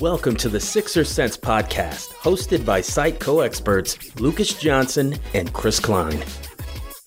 [0.00, 5.78] Welcome to the Sixer Sense podcast, hosted by site co experts Lucas Johnson and Chris
[5.78, 6.20] Klein.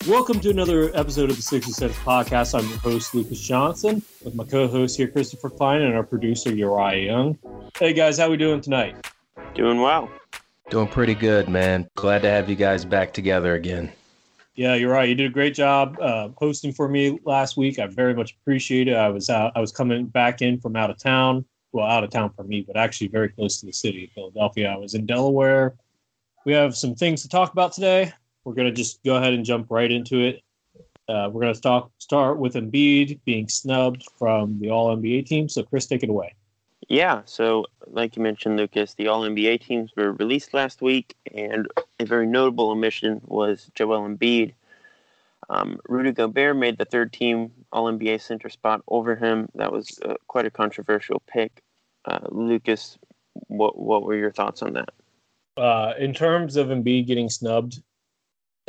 [0.08, 2.58] Welcome to another episode of the Sixer Sense podcast.
[2.58, 6.56] I'm your host, Lucas Johnson, with my co host here, Christopher Klein, and our producer,
[6.56, 7.38] Uriah Young.
[7.78, 8.96] Hey guys, how we doing tonight?
[9.54, 10.10] Doing well.
[10.70, 11.90] Doing pretty good, man.
[11.96, 13.92] Glad to have you guys back together again.
[14.56, 15.10] Yeah, you're right.
[15.10, 17.80] You did a great job uh, hosting for me last week.
[17.80, 18.96] I very much appreciate it.
[18.96, 19.52] I was out.
[19.58, 22.62] I was coming back in from out of town well, out of town for me,
[22.62, 24.70] but actually very close to the city of Philadelphia.
[24.70, 25.76] I was in Delaware.
[26.46, 28.12] We have some things to talk about today.
[28.44, 30.42] We're going to just go ahead and jump right into it.
[31.10, 35.48] Uh, we're going to talk, start with Embiid being snubbed from the All NBA team.
[35.48, 36.34] So, Chris, take it away.
[36.90, 37.22] Yeah.
[37.26, 41.68] So, like you mentioned, Lucas, the All NBA teams were released last week, and
[42.00, 44.54] a very notable omission was Joel Embiid.
[45.50, 49.48] Um, Rudy Gobert made the third team All NBA center spot over him.
[49.56, 51.64] That was uh, quite a controversial pick.
[52.06, 52.98] Uh, Lucas,
[53.48, 54.90] what what were your thoughts on that?
[55.56, 57.82] Uh, in terms of Embiid getting snubbed,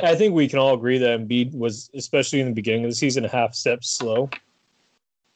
[0.02, 2.96] I think we can all agree that Embiid was, especially in the beginning of the
[2.96, 4.30] season, a half step slow.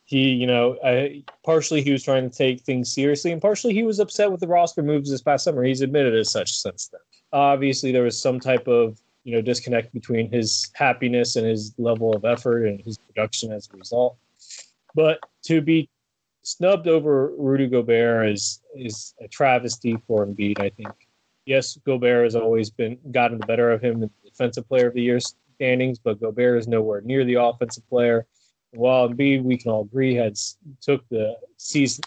[0.04, 3.82] He, you know, I, partially he was trying to take things seriously, and partially he
[3.82, 5.62] was upset with the roster moves this past summer.
[5.62, 7.00] He's admitted as such since then.
[7.32, 12.14] Obviously, there was some type of you know disconnect between his happiness and his level
[12.14, 14.16] of effort and his production as a result.
[14.94, 15.88] But to be
[16.42, 20.60] snubbed over Rudy Gobert is is a travesty for Embiid.
[20.60, 20.92] I think.
[21.44, 24.94] Yes, Gobert has always been gotten the better of him in the defensive player of
[24.94, 25.18] the year
[25.56, 28.26] standings, but Gobert is nowhere near the offensive player.
[28.70, 30.36] While Embiid, we can all agree, had
[30.80, 32.04] took the season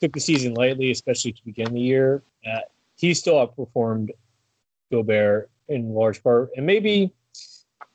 [0.00, 2.22] took the season lightly, especially to begin the year.
[2.46, 2.60] Uh,
[2.94, 4.10] he still outperformed
[4.90, 7.12] Gobert in large part, and maybe,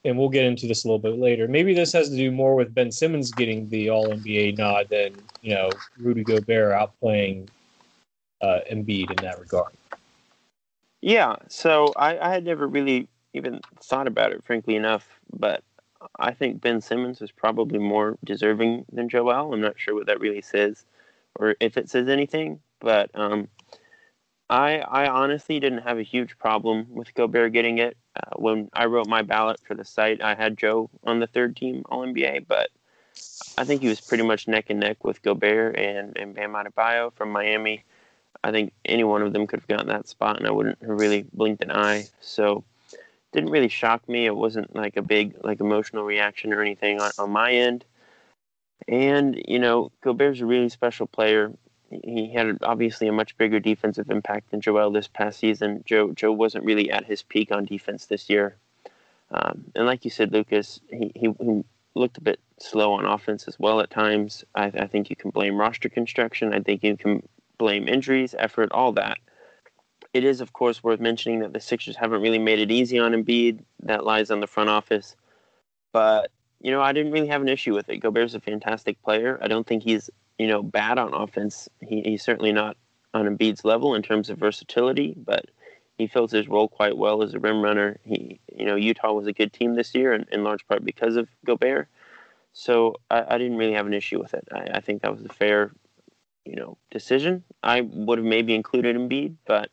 [0.05, 1.47] and we'll get into this a little bit later.
[1.47, 5.15] Maybe this has to do more with Ben Simmons getting the All NBA nod than
[5.41, 7.49] you know Rudy Gobert outplaying
[8.41, 9.73] uh, Embiid in that regard.
[11.01, 15.63] Yeah, so I, I had never really even thought about it, frankly enough, but
[16.19, 19.53] I think Ben Simmons is probably more deserving than Joel.
[19.53, 20.85] I'm not sure what that really says,
[21.35, 23.47] or if it says anything, but um,
[24.49, 27.97] I I honestly didn't have a huge problem with Gobert getting it.
[28.15, 31.55] Uh, when I wrote my ballot for the site, I had Joe on the third
[31.55, 32.69] team All NBA, but
[33.57, 37.13] I think he was pretty much neck and neck with Gobert and, and Bam Adebayo
[37.13, 37.83] from Miami.
[38.43, 40.89] I think any one of them could have gotten that spot, and I wouldn't have
[40.89, 42.07] really blinked an eye.
[42.19, 42.63] So,
[43.31, 44.25] didn't really shock me.
[44.25, 47.85] It wasn't like a big like emotional reaction or anything on, on my end.
[48.87, 51.51] And you know, Gobert's a really special player
[52.03, 55.83] he had obviously a much bigger defensive impact than Joel this past season.
[55.85, 58.55] Joe Joe wasn't really at his peak on defense this year,
[59.31, 61.63] um, and like you said, Lucas, he, he, he
[61.95, 64.43] looked a bit slow on offense as well at times.
[64.55, 66.53] I, I think you can blame roster construction.
[66.53, 67.21] I think you can
[67.57, 69.17] blame injuries, effort, all that.
[70.13, 73.13] It is, of course, worth mentioning that the Sixers haven't really made it easy on
[73.13, 73.63] Embiid.
[73.81, 75.15] That lies on the front office.
[75.91, 77.97] But, you know, I didn't really have an issue with it.
[77.97, 79.39] Gobert's a fantastic player.
[79.41, 81.69] I don't think he's you know, bad on offense.
[81.81, 82.77] He, he's certainly not
[83.13, 85.45] on Embiid's level in terms of versatility, but
[85.97, 87.97] he fills his role quite well as a rim runner.
[88.03, 91.15] He, you know, Utah was a good team this year, in, in large part because
[91.15, 91.87] of Gobert.
[92.53, 94.47] So I, I didn't really have an issue with it.
[94.51, 95.71] I, I, think that was a fair,
[96.45, 97.43] you know, decision.
[97.61, 99.69] I would have maybe included Embiid, but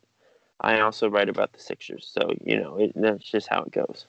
[0.59, 4.05] I also write about the Sixers, so you know, it, that's just how it goes.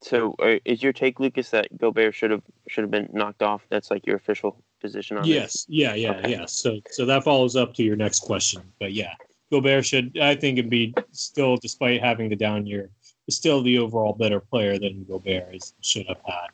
[0.00, 3.62] So, uh, is your take, Lucas, that Gobert should have should have been knocked off?
[3.70, 6.32] That's like your official position on yes yeah yeah okay.
[6.32, 6.44] yeah.
[6.44, 9.14] So so that follows up to your next question but yeah.
[9.50, 12.90] Gobert should I think be still despite having the down year
[13.26, 16.48] is still the overall better player than Gobert is, should have had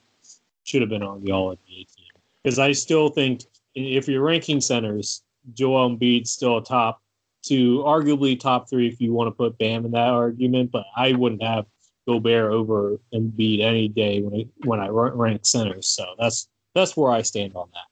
[0.65, 2.13] should have been on the All NBA team.
[2.43, 3.43] Because I still think
[3.75, 5.23] if you're ranking centers
[5.55, 7.01] Joel Embiid's still a top
[7.43, 11.15] two arguably top three if you want to put Bam in that argument but I
[11.15, 11.67] wouldn't have
[12.07, 17.11] Gobert over Embiid any day when I when I rank centers so that's that's where
[17.11, 17.90] I stand on that.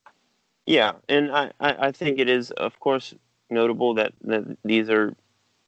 [0.69, 3.15] Yeah, and I, I think it is, of course,
[3.49, 5.15] notable that, that these are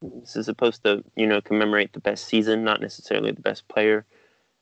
[0.03, 4.05] This is supposed to, you know, commemorate the best season, not necessarily the best player.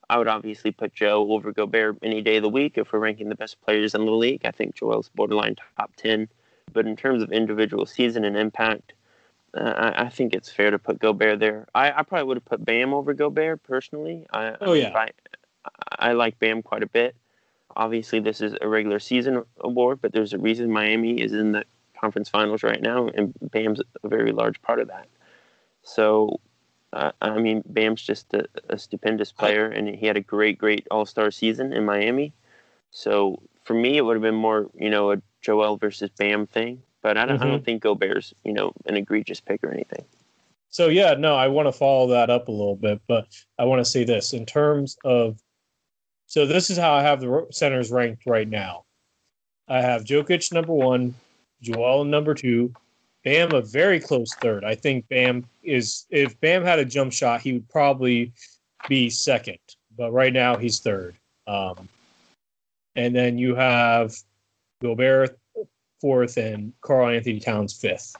[0.08, 3.28] I would obviously put Joe over Gobert any day of the week if we're ranking
[3.28, 4.42] the best players in the league.
[4.44, 6.28] I think Joel's borderline top 10.
[6.72, 8.92] But in terms of individual season and impact,
[9.54, 11.66] uh, I, I, think it's fair to put Gobert there.
[11.74, 14.26] I, I probably would have put Bam over Gobert personally.
[14.32, 14.96] I, oh, yeah.
[14.96, 15.08] I,
[15.98, 17.16] I like Bam quite a bit.
[17.78, 21.64] Obviously, this is a regular season award, but there's a reason Miami is in the
[21.98, 25.06] conference finals right now, and Bam's a very large part of that.
[25.82, 26.40] So,
[26.92, 30.86] uh, I mean, Bam's just a, a stupendous player, and he had a great, great
[30.90, 32.34] All Star season in Miami.
[32.90, 36.82] So, for me, it would have been more, you know, a Joel versus Bam thing.
[37.00, 37.44] But I don't, mm-hmm.
[37.44, 40.04] I don't think Gobert's, you know, an egregious pick or anything.
[40.70, 43.28] So yeah, no, I want to follow that up a little bit, but
[43.58, 45.38] I want to say this in terms of.
[46.28, 48.84] So this is how I have the centers ranked right now.
[49.66, 51.14] I have Jokic number one,
[51.62, 52.72] Joel number two,
[53.24, 54.62] Bam a very close third.
[54.62, 58.32] I think Bam is if Bam had a jump shot, he would probably
[58.88, 59.58] be second,
[59.96, 61.16] but right now he's third.
[61.46, 61.88] Um,
[62.94, 64.14] and then you have
[64.82, 65.38] Gobert
[66.00, 68.14] fourth and Karl-Anthony Towns fifth.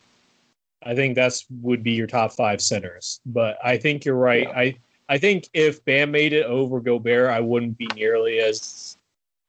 [0.83, 3.21] I think that's would be your top five centers.
[3.27, 4.49] But I think you're right.
[4.49, 4.77] I
[5.09, 8.97] I think if Bam made it over Gobert, I wouldn't be nearly as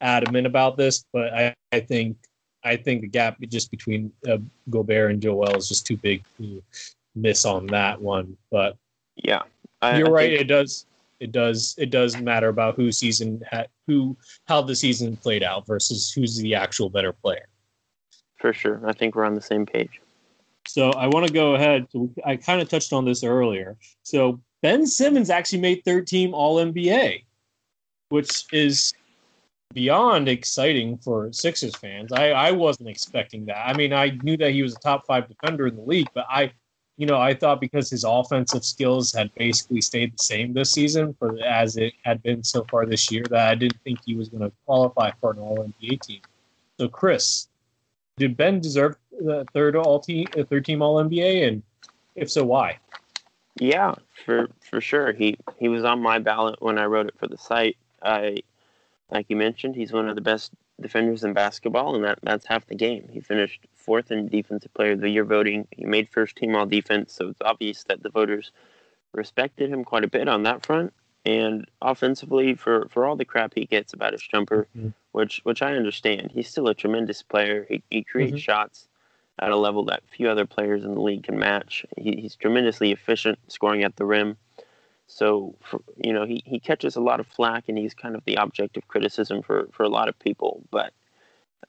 [0.02, 1.06] adamant about this.
[1.12, 2.18] But I, I think
[2.64, 4.38] I think the gap just between uh,
[4.70, 6.62] Gobert and Joel is just too big to
[7.16, 8.38] miss on that one.
[8.52, 8.78] But
[9.16, 9.42] yeah,
[9.82, 10.30] I, you're I right.
[10.30, 10.42] Think...
[10.42, 10.86] It does.
[11.20, 11.76] It does.
[11.78, 14.16] It does matter about who season ha- who
[14.48, 17.48] how the season played out versus who's the actual better player.
[18.38, 20.00] For sure, I think we're on the same page.
[20.68, 21.88] So I want to go ahead.
[22.26, 23.76] I kind of touched on this earlier.
[24.04, 27.24] So Ben Simmons actually made third team All NBA,
[28.10, 28.94] which is
[29.74, 32.12] beyond exciting for Sixers fans.
[32.12, 33.68] I, I wasn't expecting that.
[33.68, 36.26] I mean, I knew that he was a top five defender in the league, but
[36.30, 36.52] I,
[36.98, 41.16] you know, I thought because his offensive skills had basically stayed the same this season
[41.20, 44.30] for as it had been so far this year that I didn't think he was
[44.30, 46.22] going to qualify for an All NBA team.
[46.80, 47.48] So, Chris,
[48.18, 51.64] did Ben deserve the third All team, third team All NBA, and
[52.16, 52.80] if so, why?
[53.60, 53.96] Yeah,
[54.26, 55.12] for for sure.
[55.12, 57.78] He he was on my ballot when I wrote it for the site.
[58.02, 58.38] I
[59.12, 60.52] like you mentioned, he's one of the best
[60.82, 63.10] defenders in basketball, and that, that's half the game.
[63.12, 65.68] He finished fourth in Defensive Player of the Year voting.
[65.72, 68.52] He made first team All Defense, so it's obvious that the voters
[69.14, 70.94] respected him quite a bit on that front.
[71.26, 74.90] And offensively, for, for all the crap he gets about his jumper, mm-hmm.
[75.12, 77.66] which which I understand, he's still a tremendous player.
[77.68, 78.40] He, he creates mm-hmm.
[78.40, 78.89] shots
[79.42, 81.86] at a level that few other players in the league can match.
[81.98, 84.38] He, he's tremendously efficient scoring at the rim.
[85.08, 88.24] So, for, you know, he, he catches a lot of flack and he's kind of
[88.26, 90.62] the object of criticism for, for a lot of people.
[90.70, 90.94] But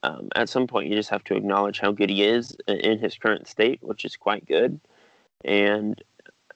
[0.03, 3.17] um, at some point, you just have to acknowledge how good he is in his
[3.17, 4.81] current state, which is quite good.
[5.45, 6.03] And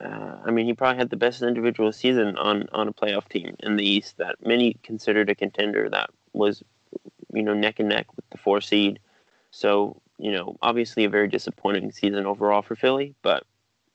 [0.00, 3.56] uh, I mean, he probably had the best individual season on, on a playoff team
[3.61, 6.62] in the East that many considered a contender that was,
[7.32, 8.99] you know, neck and neck with the four seed.
[9.50, 13.44] So, you know, obviously a very disappointing season overall for Philly, but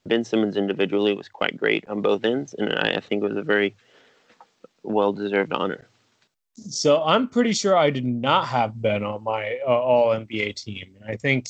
[0.05, 3.37] Ben Simmons individually was quite great on both ends, and I, I think it was
[3.37, 3.75] a very
[4.83, 5.87] well deserved honor.
[6.53, 10.95] So I'm pretty sure I did not have Ben on my uh, All NBA team,
[10.99, 11.49] and I think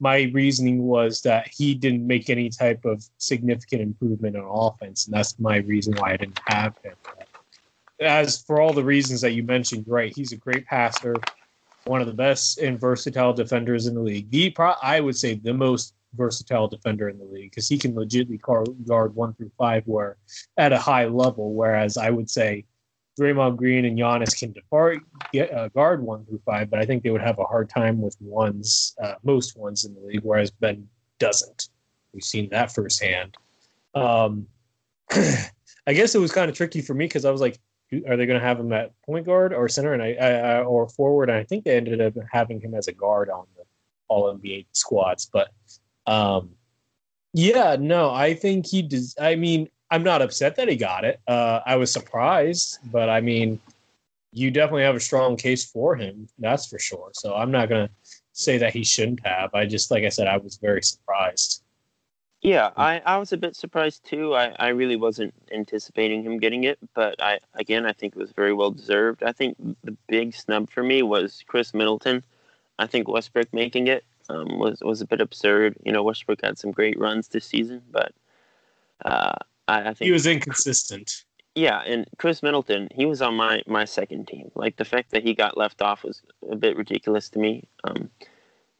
[0.00, 5.14] my reasoning was that he didn't make any type of significant improvement on offense, and
[5.14, 6.94] that's my reason why I didn't have him.
[8.00, 10.14] As for all the reasons that you mentioned, right?
[10.14, 11.14] He's a great passer,
[11.88, 14.30] one of the best and versatile defenders in the league.
[14.30, 17.94] The pro- I would say the most versatile defender in the league because he can
[17.94, 18.38] legitimately
[18.86, 20.16] guard one through five where
[20.56, 21.54] at a high level.
[21.54, 22.64] Whereas I would say
[23.18, 25.00] Draymond Green and Giannis can depart,
[25.32, 28.00] get, uh, guard one through five, but I think they would have a hard time
[28.00, 30.86] with ones, uh, most ones in the league, whereas Ben
[31.18, 31.68] doesn't.
[32.12, 33.36] We've seen that firsthand.
[33.94, 34.46] Um,
[35.10, 37.58] I guess it was kind of tricky for me because I was like,
[37.92, 40.88] are they going to have him at point guard or center and I, I, or
[40.88, 41.30] forward?
[41.30, 43.64] And I think they ended up having him as a guard on the
[44.08, 45.26] All NBA squads.
[45.32, 45.48] But
[46.06, 46.50] um,
[47.32, 49.14] yeah, no, I think he does.
[49.20, 51.20] I mean, I'm not upset that he got it.
[51.26, 53.60] Uh, I was surprised, but I mean,
[54.32, 56.28] you definitely have a strong case for him.
[56.38, 57.10] That's for sure.
[57.14, 57.94] So I'm not going to
[58.32, 59.54] say that he shouldn't have.
[59.54, 61.62] I just, like I said, I was very surprised.
[62.40, 64.34] Yeah, I, I was a bit surprised too.
[64.34, 68.30] I, I really wasn't anticipating him getting it, but I again I think it was
[68.30, 69.24] very well deserved.
[69.24, 72.22] I think the big snub for me was Khris Middleton.
[72.78, 75.76] I think Westbrook making it um, was was a bit absurd.
[75.84, 78.12] You know, Westbrook had some great runs this season, but
[79.04, 79.34] uh,
[79.66, 81.24] I, I, think he was inconsistent.
[81.56, 84.52] Yeah, and Khris Middleton, he was on my my second team.
[84.54, 87.66] Like the fact that he got left off was a bit ridiculous to me.
[87.82, 88.10] Um,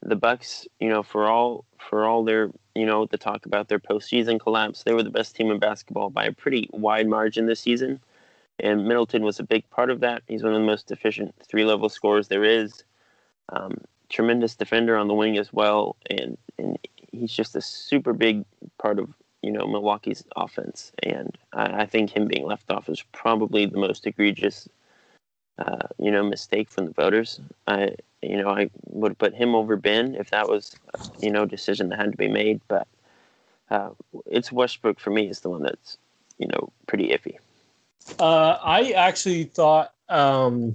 [0.03, 3.79] the Bucks, you know, for all for all their you know the talk about their
[3.79, 7.61] postseason collapse, they were the best team in basketball by a pretty wide margin this
[7.61, 8.01] season,
[8.59, 10.23] and Middleton was a big part of that.
[10.29, 12.85] He's one of the most efficient three level scorers there is.
[13.51, 13.79] Um,
[14.09, 16.79] tremendous defender on the wing as well, and and
[17.13, 18.45] he's just a super big
[18.79, 19.13] part of
[19.43, 20.93] you know Milwaukee's offense.
[21.03, 24.69] And I, I think him being left off is probably the most egregious,
[25.59, 27.41] uh, you know, mistake from the voters.
[27.67, 30.75] I you know I would put him over Ben if that was
[31.21, 32.87] you know decision that had to be made, but
[33.71, 33.91] uh,
[34.27, 35.99] it's Westbrook for me is the one that's
[36.39, 37.37] you know pretty iffy.
[38.19, 40.75] Uh, I actually thought um,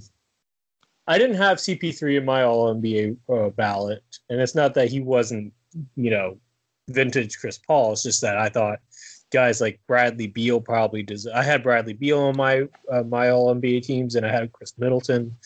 [1.06, 5.00] I didn't have CP3 in my All NBA uh, ballot, and it's not that he
[5.00, 5.52] wasn't,
[5.96, 6.38] you know,
[6.88, 7.92] vintage Chris Paul.
[7.92, 8.80] It's just that I thought
[9.34, 11.26] guys like Bradley Beal probably does.
[11.26, 14.78] I had Bradley Beal on my uh, my All NBA teams, and I had Khris
[14.78, 15.36] Middleton.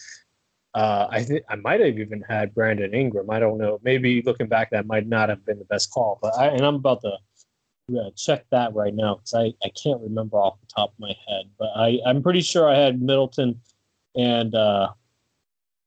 [0.75, 3.30] Uh, I think I might have even had Brandon Ingram.
[3.30, 3.80] I don't know.
[3.83, 6.18] Maybe looking back, that might not have been the best call.
[6.21, 7.16] But I, and I'm about to
[7.99, 11.14] uh, check that right now because I, I can't remember off the top of my
[11.26, 11.47] head.
[11.59, 13.59] But I I'm pretty sure I had Middleton
[14.14, 14.90] and uh,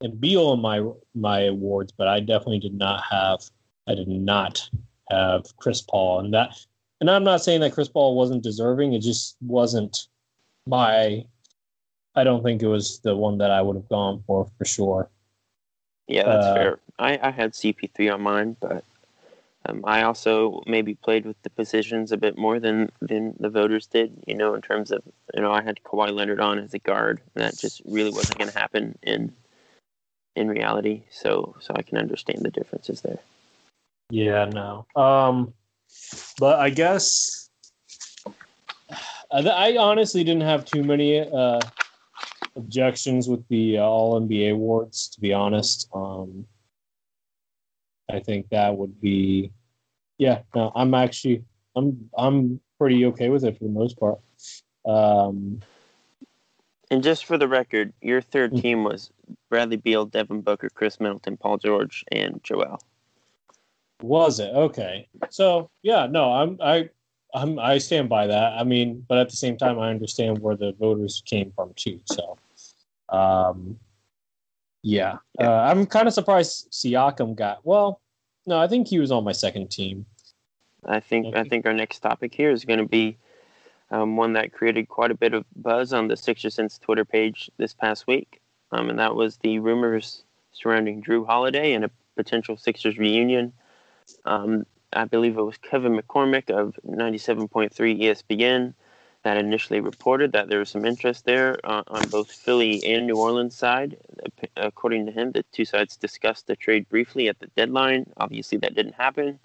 [0.01, 3.41] and Beal in my my awards, but I definitely did not have
[3.87, 4.67] I did not
[5.11, 6.57] have Chris Paul, and that
[7.01, 8.93] and I'm not saying that Chris Paul wasn't deserving.
[8.93, 10.07] It just wasn't
[10.67, 11.25] my.
[12.13, 15.09] I don't think it was the one that I would have gone for for sure.
[16.07, 16.79] Yeah, that's uh, fair.
[16.99, 18.83] I, I had CP3 on mine, but
[19.65, 23.87] um, I also maybe played with the positions a bit more than than the voters
[23.87, 24.23] did.
[24.27, 25.01] You know, in terms of
[25.33, 28.37] you know, I had Kawhi Leonard on as a guard, and that just really wasn't
[28.37, 29.33] going to happen in
[30.35, 31.03] in reality.
[31.09, 33.19] So so I can understand the differences there.
[34.11, 34.85] Yeah, no.
[34.95, 35.53] Um,
[36.39, 37.49] but I guess
[39.31, 41.59] I honestly didn't have too many uh,
[42.55, 45.87] objections with the uh, All NBA awards, to be honest.
[45.93, 46.45] Um,
[48.09, 49.51] I think that would be,
[50.17, 50.41] yeah.
[50.53, 51.43] No, I'm actually
[51.75, 54.19] I'm I'm pretty okay with it for the most part.
[54.85, 55.61] Um,
[56.89, 58.61] and just for the record, your third mm.
[58.61, 59.11] team was
[59.49, 62.81] Bradley Beal, Devin Booker, Khris Middleton, Paul George, and Joel.
[64.01, 65.07] Was it okay?
[65.29, 66.89] So yeah, no, I'm I
[67.33, 68.53] I'm I stand by that.
[68.53, 71.99] I mean, but at the same time, I understand where the voters came from too.
[72.05, 72.37] So,
[73.09, 73.79] um,
[74.83, 77.65] yeah, uh, I'm kind of surprised Siakam got.
[77.65, 78.01] Well,
[78.45, 80.05] no, I think he was on my second team.
[80.85, 83.17] I think I think our next topic here is going to be
[83.91, 87.51] um, one that created quite a bit of buzz on the Sixers Sense Twitter page
[87.57, 88.41] this past week,
[88.71, 93.53] um, and that was the rumors surrounding Jrue Holiday and a potential Sixers reunion
[94.25, 98.73] um, I believe it was Kevin McCormick of 97.3 ESPN
[99.23, 103.17] that initially reported that there was some interest there uh, on both Philly and New
[103.17, 103.97] Orleans side.
[104.57, 108.11] According to him, the two sides discussed the trade briefly at the deadline.
[108.17, 109.39] Obviously, that didn't happen.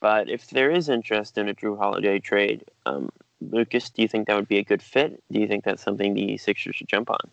[0.00, 3.10] But if there is interest in a Jrue Holiday trade, um,
[3.40, 5.22] Lucas, do you think that would be a good fit?
[5.30, 7.30] Do you think that's something the Sixers should jump on?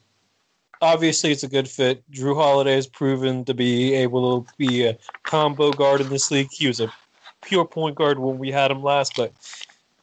[0.82, 2.04] Obviously it's a good fit.
[2.12, 6.50] Jrue Holiday has proven to be able to be a combo guard in this league.
[6.52, 6.92] He was a
[7.42, 9.34] pure point guard when we had him last, but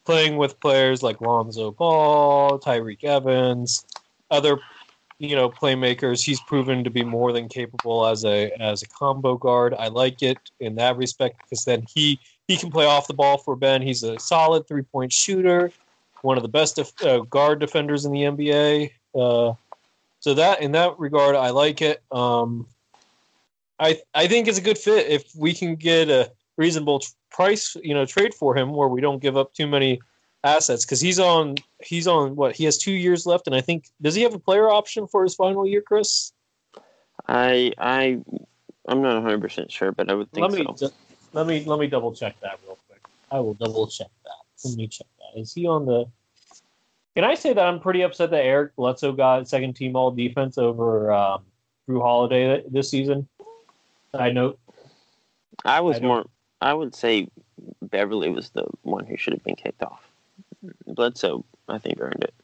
[0.04, 3.84] playing with players like Lonzo Ball, Tyreke Evans,
[4.30, 4.58] other
[5.18, 9.36] you know playmakers, he's proven to be more than capable as a as a combo
[9.36, 9.74] guard.
[9.78, 13.38] I like it in that respect because then he he can play off the ball
[13.38, 13.82] for Ben.
[13.82, 15.70] He's a solid three point shooter,
[16.22, 18.90] one of the best def- uh, guard defenders in the NBA.
[19.14, 19.54] Uh,
[20.24, 22.02] so that in that regard, I like it.
[22.10, 22.66] Um,
[23.78, 27.92] I I think it's a good fit if we can get a reasonable price, you
[27.92, 30.00] know, trade for him where we don't give up too many
[30.42, 33.90] assets because he's on he's on what he has two years left, and I think
[34.00, 36.32] does he have a player option for his final year, Chris?
[37.28, 38.18] I I
[38.88, 40.88] I'm not 100 percent sure, but I would think let me, so.
[41.34, 43.02] Let me let me double check that real quick.
[43.30, 44.66] I will double check that.
[44.66, 45.38] Let me check that.
[45.38, 46.06] Is he on the?
[47.14, 50.58] Can I say that I'm pretty upset that Eric Bledsoe got second team all defense
[50.58, 51.44] over um,
[51.88, 53.28] Jrue Holiday this season?
[54.12, 54.58] I note.
[55.64, 56.24] I was I more.
[56.60, 57.28] I would say
[57.82, 60.02] Beverley was the one who should have been kicked off.
[60.86, 62.34] Bledsoe, I think, earned it.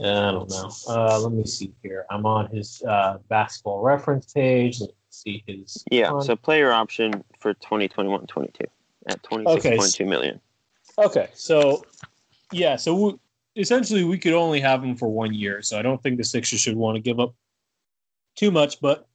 [0.00, 0.70] I don't know.
[0.88, 2.06] Uh, let me see here.
[2.10, 4.80] I'm on his uh, basketball reference page.
[4.80, 5.84] Let's see his.
[5.90, 8.62] Yeah, so player option for 2021-22
[9.06, 10.04] at 26.2 okay.
[10.04, 10.40] million.
[10.98, 11.84] Okay, so
[12.52, 16.02] yeah, so we, essentially we could only have him for one year, so I don't
[16.02, 17.34] think the Sixers should want to give up
[18.36, 18.80] too much.
[18.80, 19.06] But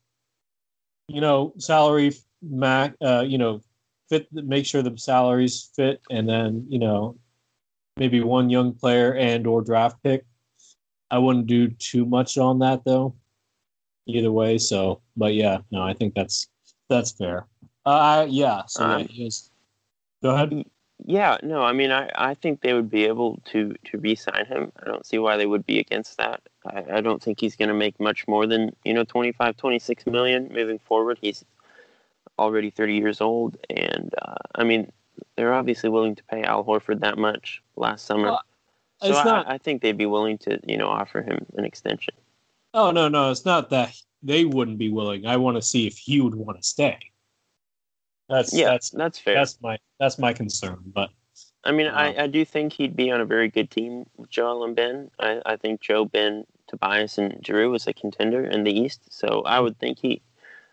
[1.08, 3.62] you know, salary, mac, uh, you know,
[4.10, 7.18] fit, make sure the salaries fit, and then you know,
[7.98, 10.25] maybe one young player and or draft pick.
[11.12, 13.15] I wouldn't do too much on that though.
[14.08, 16.48] Either way, so but yeah, no, I think that's
[16.89, 17.48] That's fair.
[17.86, 18.63] Uh, yeah.
[18.68, 19.30] So Um, yeah,
[20.24, 20.65] Go ahead.
[21.04, 24.72] Yeah, no, I mean, I, I think they would be able to, to re-sign him.
[24.82, 26.42] I don't see why they would be against that.
[26.66, 30.08] I, I don't think he's going to make much more than, you know, 25, 26
[30.08, 31.20] million moving forward.
[31.22, 31.44] He's
[32.40, 33.58] already 30 years old.
[33.70, 34.92] And, uh, I mean,
[35.36, 38.32] they're obviously willing to pay Al Horford that much last summer.
[38.32, 38.44] Well,
[39.02, 39.50] so it's I, not.
[39.50, 42.14] I think they'd be willing to, you know, offer him an extension.
[42.74, 45.25] Oh no, no, it's not that they wouldn't be willing.
[45.25, 47.00] I want to see if he would want to stay.
[48.29, 49.36] That's Yeah, that's that's fair.
[49.36, 50.79] that's my that's my concern.
[50.86, 51.10] But
[51.63, 51.94] I mean, Wow.
[51.96, 54.75] I, um, I do think he'd be on a very good team with Joel and
[54.75, 55.10] Ben.
[55.20, 59.01] I, I think Joe, Ben, Tobias, and Jrue is a contender in the East.
[59.10, 60.22] So I would think he,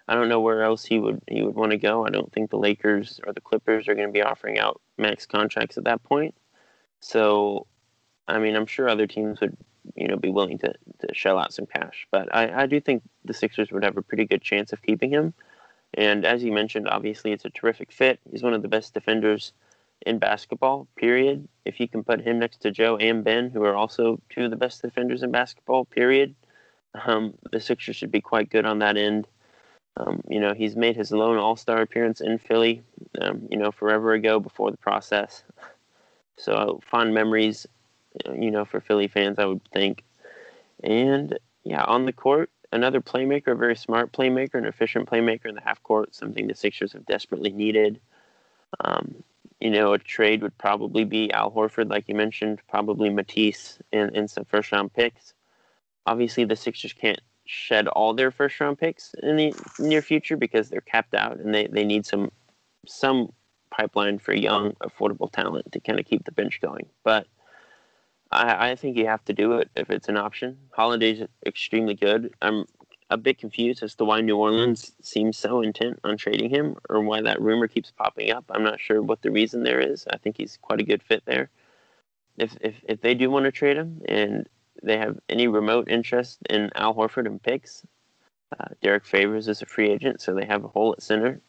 [0.06, 2.06] I don't know where else he would he would want to go.
[2.06, 5.26] I don't think the Lakers or the Clippers are going to be offering out max
[5.26, 6.35] contracts at that point.
[7.00, 7.66] So,
[8.28, 9.56] I mean, I'm sure other teams would
[9.97, 12.06] you know be willing to, to shell out some cash.
[12.11, 15.11] But I, I do think the Sixers would have a pretty good chance of keeping
[15.11, 15.35] him.
[15.94, 18.18] And as you mentioned, obviously it's a terrific fit.
[18.30, 19.52] He's one of the best defenders
[20.06, 21.49] in basketball, period.
[21.64, 24.50] If you can put him next to Joe and Ben, who are also two of
[24.50, 26.34] the best defenders in basketball, period,
[27.06, 29.26] um, the Sixers should be quite good on that end.
[29.96, 32.82] Um, you know, he's made his lone All Star appearance in Philly,
[33.20, 35.44] um, you know, forever ago before the process.
[36.38, 37.66] So fond memories,
[38.26, 40.02] uh, you know, for Philly fans, I would think.
[40.82, 45.55] And yeah, on the court, another playmaker, a very smart playmaker, an efficient playmaker in
[45.55, 48.00] the half court, something the Sixers have desperately needed.
[48.81, 49.23] Um,
[49.61, 54.17] you know, a trade would probably be Al Horford, like you mentioned, probably Matisse and,
[54.17, 55.35] and some first round picks.
[56.07, 60.69] Obviously, the Sixers can't shed all their first round picks in the near future because
[60.69, 62.31] they're capped out and they, they need some
[62.87, 63.33] some
[63.71, 66.87] pipeline for young, affordable talent to kind of keep the bench going.
[67.05, 67.26] But
[68.32, 70.58] I, I think you have to do it if it's an option.
[70.72, 72.34] Holiday's extremely good.
[72.40, 72.66] I'm
[73.10, 77.02] a bit confused as to why New Orleans seems so intent on trading him or
[77.02, 78.44] why that rumor keeps popping up.
[78.50, 80.06] I'm not sure what the reason there is.
[80.10, 81.50] I think he's quite a good fit there.
[82.38, 84.48] If if, if they do want to trade him and
[84.82, 87.84] they have any remote interest in Al Horford and picks,
[88.58, 91.40] uh, Derrick Favors is a free agent, so they have a hole at center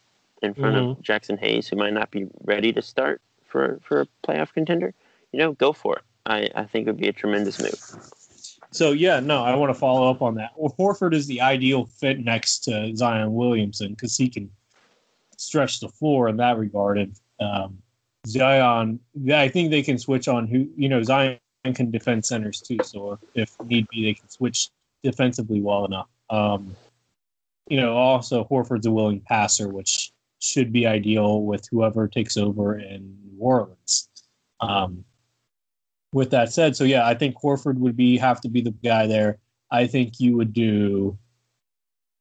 [0.41, 4.07] in front of Jaxson Hayes, who might not be ready to start for for a
[4.27, 4.93] playoff contender.
[5.31, 6.03] You know, go for it.
[6.25, 8.03] I, I think it would be a tremendous move.
[8.71, 10.51] so yeah, no, I want to follow up on that.
[10.55, 14.49] Well, Horford is the ideal fit next to Zion Williamson because he can
[15.37, 16.97] stretch the floor in that regard.
[16.97, 17.77] And um,
[18.27, 18.99] Zion,
[19.33, 21.03] I think they can switch on who you know.
[21.03, 21.39] Zion
[21.73, 24.69] can defend centers too, so if need be, they can switch
[25.03, 26.07] defensively well enough.
[26.29, 26.75] Um,
[27.67, 32.77] you know, also Horford's a willing passer, which should be ideal with whoever takes over
[32.77, 34.09] in New Orleans.
[34.59, 35.05] Um,
[36.13, 39.07] with that said, so yeah, I think Horford would be have to be the guy
[39.07, 39.39] there.
[39.71, 41.17] I think you would do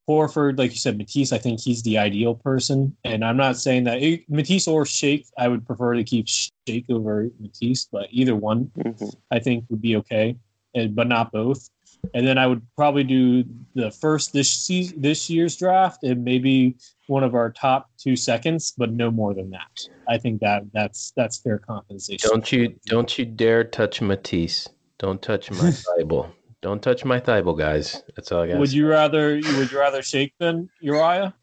[0.09, 1.33] Horford, like you said, Matisse.
[1.33, 5.26] I think he's the ideal person, and I'm not saying that eh, Matisse or Shake.
[5.38, 9.81] I would prefer to keep Shake over Matisse, but either one hmm I think would
[9.81, 10.37] be okay,
[10.74, 11.68] and, but not both.
[12.15, 16.77] And then I would probably do the first this season, this year's draft, and maybe
[17.07, 19.71] one of our top two seconds, but no more than that.
[20.09, 22.29] I think that that's that's fair compensation.
[22.29, 24.69] Don't you don't you dare touch Matisse.
[24.99, 26.31] Don't touch my Thybulle.
[26.61, 28.03] Don't touch my Thybulle, guys.
[28.15, 28.59] That's all I got.
[28.59, 31.35] Would you rather would you rather Shake than Uriah?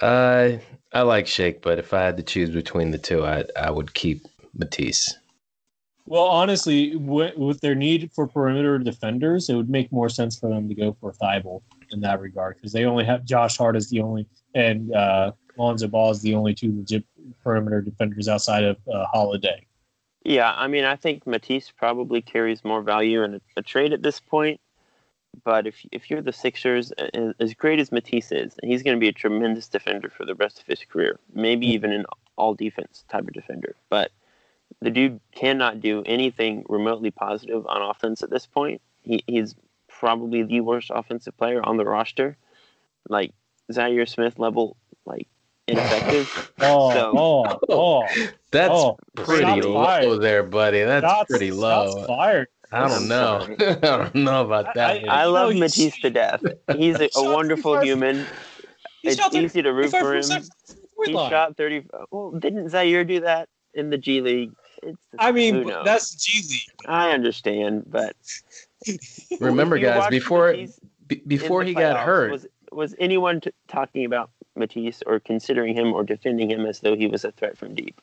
[0.00, 0.58] Uh,
[0.92, 3.94] I like Shake, but if I had to choose between the two, I I would
[3.94, 5.14] keep Matisse.
[6.08, 10.48] Well, honestly, with, with their need for perimeter defenders, it would make more sense for
[10.48, 13.90] them to go for Thybulle in that regard because they only have Josh Hart as
[13.90, 17.04] the only and uh, Lonzo Ball is the only two legit
[17.44, 19.66] perimeter defenders outside of uh, Holiday.
[20.24, 24.02] Yeah, I mean, I think Matisse probably carries more value in a, a trade at
[24.02, 24.60] this point.
[25.44, 26.90] But if if you're the Sixers,
[27.38, 30.34] as great as Matisse is, and he's going to be a tremendous defender for the
[30.34, 31.20] rest of his career.
[31.34, 33.76] Maybe even an all defense type of defender.
[33.90, 34.10] But
[34.80, 38.80] the dude cannot do anything remotely positive on offense at this point.
[39.02, 39.54] He, he's
[39.88, 42.36] probably the worst offensive player on the roster,
[43.08, 43.32] like
[43.72, 45.26] Zhaire Smith level, like
[45.66, 46.52] ineffective.
[46.60, 48.26] Oh, So- oh, oh, oh!
[48.50, 50.20] That's Oh, pretty low fired.
[50.22, 50.82] there, buddy.
[50.82, 52.06] That's Shots- pretty shots low.
[52.06, 52.48] fired.
[52.72, 53.46] I don't know.
[53.60, 54.90] I don't know about that.
[54.90, 55.08] I- man.
[55.08, 56.42] I love know, he's- Matisse to death.
[56.76, 58.26] He's a, a wonderful 35 human.
[59.02, 60.24] He It's easy to root for him.
[61.04, 61.30] He line.
[61.30, 61.84] shot 30.
[62.10, 64.52] Well, didn't Zhaire do that in the G League?
[64.82, 66.86] It's, I mean, that's G League.
[66.86, 68.16] I understand, but
[69.40, 70.80] Remember, guys, before Matisse
[71.26, 75.74] before the he got playoffs, hurt, was was anyone t- talking about Matisse or considering
[75.76, 78.00] him or defending him as though he was a threat from deep?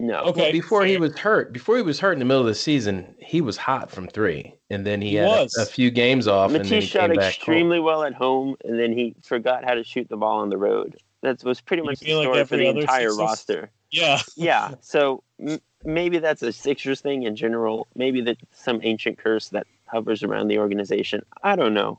[0.00, 0.16] No.
[0.24, 0.50] Okay.
[0.50, 3.40] before he was hurt, before he was hurt in the middle of the season, he
[3.40, 6.66] was hot from three, and then he, He had a- A, few games off, and
[6.66, 7.18] he Matisse shot came back.
[7.24, 7.28] home.
[7.28, 10.56] extremely well at home, and then he forgot how to shoot the ball on the
[10.58, 10.96] road.
[11.22, 13.70] that was pretty much the feel like story for the entire Sixers- roster.
[13.92, 14.20] Yeah.
[14.34, 17.86] yeah, so m- maybe that's a Sixers thing in general.
[17.94, 21.22] Maybe that some ancient curse that hovers around the organization.
[21.42, 21.98] I don't know,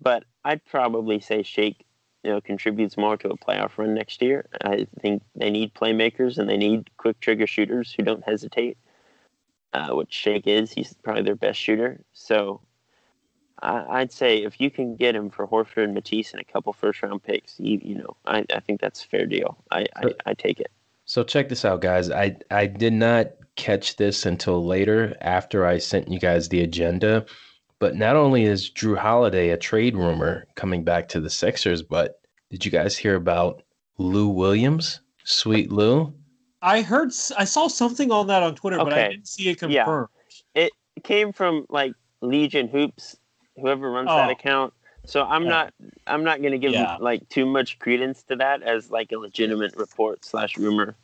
[0.00, 1.84] but I'd probably say Shake,
[2.22, 4.48] you know, contributes more to a playoff run next year.
[4.62, 8.78] I think they need playmakers and they need quick trigger shooters who don't hesitate.
[9.72, 12.00] Uh, which Shake is, he's probably their best shooter.
[12.12, 12.60] So
[13.62, 16.72] I, I'd say if you can get him for Horford and Matisse and a couple
[16.72, 19.62] first round picks, you you know, I, I think that's a fair deal.
[19.70, 20.72] I, I, I take it.
[21.10, 22.08] So check this out, guys.
[22.08, 27.26] I I did not catch this until later after I sent you guys the agenda.
[27.80, 32.20] But not only is Jrue Holiday a trade rumor coming back to the Sixers, but
[32.48, 33.64] did you guys hear about
[33.98, 35.00] Lou Williams?
[35.24, 36.14] Sweet Lou?
[36.62, 39.82] I heard, I saw something on that on Twitter, but I didn't see it Yeah.
[39.82, 40.08] confirmed.
[40.54, 40.70] it
[41.02, 43.16] came from like Legion Hoops,
[43.56, 44.32] whoever runs that Oh.
[44.32, 44.72] account.
[45.06, 45.48] So I'm Oh.
[45.48, 45.74] not
[46.06, 46.96] I'm not gonna give Yeah.
[47.00, 50.96] like too much credence to that as like a legitimate report slash rumor.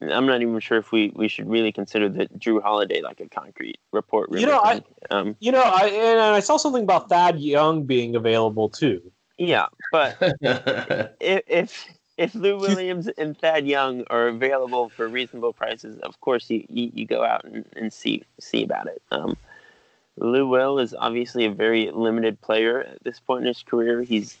[0.00, 3.28] I'm not even sure if we, we should really consider the Jrue Holiday like a
[3.28, 4.28] concrete report.
[4.28, 7.84] Rumor You know, I- um, You know, I and I saw something about Thad Young
[7.84, 9.10] being available too.
[9.38, 10.16] yeah, but
[11.20, 11.86] if if
[12.18, 16.90] if Lou Williams and Thad Young are available for reasonable prices, of course you, you,
[16.94, 19.02] you go out and, and see see about it.
[19.10, 19.36] Um,
[20.18, 24.02] Lou Will is obviously a very limited player at this point in his career.
[24.02, 24.38] He's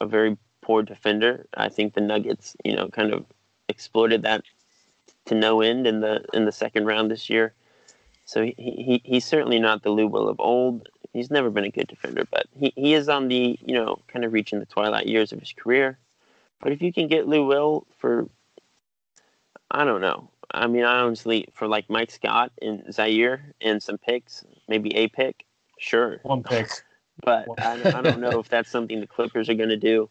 [0.00, 1.46] a very poor defender.
[1.54, 3.24] I think the Nuggets, you know, kind of
[3.68, 4.42] exploited that
[5.26, 7.52] to no end in the in the second round this year.
[8.24, 10.88] So he, he he's certainly not the Lou Will of old.
[11.12, 14.24] He's never been a good defender, but he, he is on the you know kind
[14.24, 15.98] of reaching the twilight years of his career.
[16.60, 18.28] But if you can get Lou Will for,
[19.70, 20.28] I don't know.
[20.50, 25.08] I mean, I honestly, for like Mike Scott and Zhaire and some picks, maybe a
[25.08, 25.44] pick,
[25.78, 26.20] sure.
[26.22, 26.68] One pick.
[27.24, 30.08] But I, I don't know if that's something the Clippers are going to do.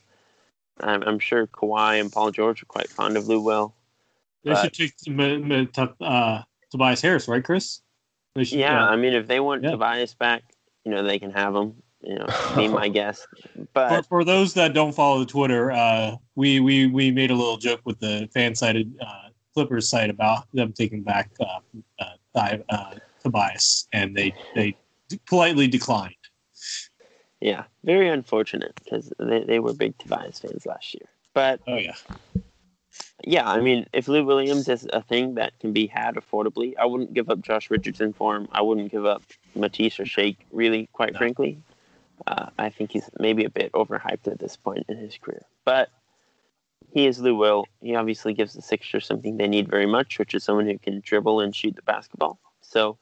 [0.77, 3.73] I'm, I'm sure Kawhi and Paul George are quite fond of Lou Will.
[4.43, 7.79] They should take M- M- T- uh, Tobias Harris, right, Chris?
[8.37, 9.71] Should, Yeah, I mean, if they want Yeah.
[9.71, 10.43] Tobias back,
[10.83, 11.75] you know, they can have him.
[12.01, 13.25] You know, be my guest.
[13.73, 17.57] But for those that don't follow the Twitter, uh, we, we we made a little
[17.57, 21.59] joke with the fan sided uh, Clippers site about them taking back uh,
[21.99, 22.93] uh, uh,
[23.27, 24.75] Tobias, and they they
[25.27, 26.15] politely declined.
[27.41, 31.07] yeah, very unfortunate because they, they were big Tobias fans last year.
[31.33, 31.95] But Oh yeah,
[33.23, 36.85] yeah, I mean, if Lou Williams is a thing that can be had affordably, I
[36.85, 38.47] wouldn't give up Josh Richardson for him.
[38.51, 39.23] I wouldn't give up
[39.55, 41.19] Matisse or Shake, really, quite No.
[41.19, 41.59] frankly.
[42.25, 45.43] Uh, I think he's maybe a bit overhyped at this point in his career.
[45.65, 45.89] But
[46.91, 47.65] he is Lou Will.
[47.81, 51.01] He obviously gives the Sixers something they need very much, which is someone who can
[51.01, 52.39] dribble and shoot the basketball.
[52.61, 52.97] So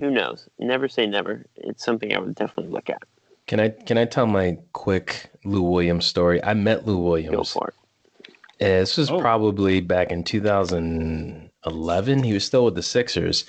[0.00, 0.48] who knows?
[0.58, 1.46] Never say never.
[1.56, 3.02] It's something I would definitely look at.
[3.46, 6.42] Can I can I tell my quick Lou Williams story?
[6.42, 7.30] I met Lou Williams.
[7.30, 7.52] Go Williams.
[7.52, 7.74] for it.
[8.58, 9.20] Uh, this was Oh.
[9.20, 12.22] probably back in 2011.
[12.22, 13.44] He was still with the Sixers,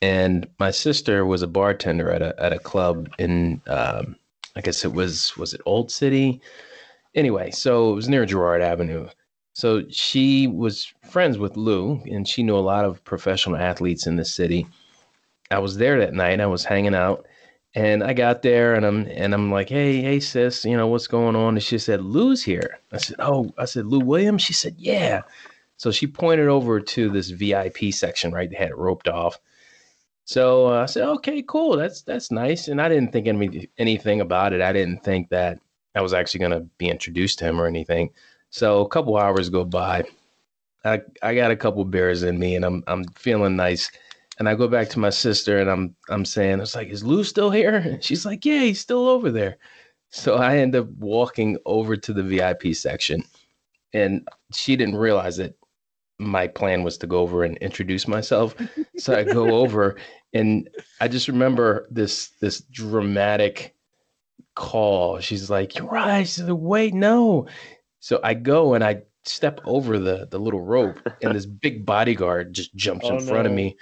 [0.00, 4.16] and my sister was a bartender at a at a club in, um,
[4.54, 6.40] I guess it was was it Old City.
[7.14, 9.08] Anyway, so it was near Girard Avenue.
[9.54, 14.16] So she was friends with Lou, and she knew a lot of professional athletes in
[14.16, 14.66] the city.
[15.50, 16.40] I was there that night.
[16.40, 17.26] I was hanging out,
[17.74, 21.06] and I got there, and I'm and I'm like, "Hey, hey, sis, you know what's
[21.06, 24.52] going on?" And she said, "Lou's here." I said, "Oh," I said, "Lou Williams." She
[24.52, 25.22] said, "Yeah."
[25.76, 28.48] So she pointed over to this VIP section, right?
[28.50, 29.38] They had it roped off.
[30.24, 31.76] So uh, I said, "Okay, cool.
[31.76, 34.60] That's that's nice." And I didn't think any, anything about it.
[34.62, 35.60] I didn't think that
[35.94, 38.10] I was actually going to be introduced to him or anything.
[38.50, 40.04] So a couple hours go by.
[40.84, 43.90] I I got a couple beers in me, and I'm I'm feeling nice.
[44.38, 47.24] And I go back to my sister, and I'm I'm saying, "It's like, is Lou
[47.24, 49.56] still here?" And she's like, "Yeah, he's still over there."
[50.10, 53.24] So I end up walking over to the VIP section,
[53.92, 55.54] and she didn't realize that
[56.18, 58.54] my plan was to go over and introduce myself.
[58.98, 59.96] So I go over,
[60.32, 60.68] and
[61.00, 63.74] I just remember this this dramatic
[64.54, 65.20] call.
[65.20, 67.46] She's like, "You're right." She said, "Wait, no."
[68.00, 72.52] So I go and I step over the the little rope, and this big bodyguard
[72.52, 73.76] just jumps Oh, in front of me.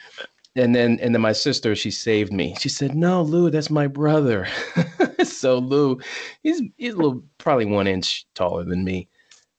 [0.56, 2.54] And then and then my sister, she saved me.
[2.60, 4.46] She said, "No, Lou, that's my brother."
[5.24, 5.98] so Lou,
[6.42, 9.08] he's he's a little probably one inch taller than me,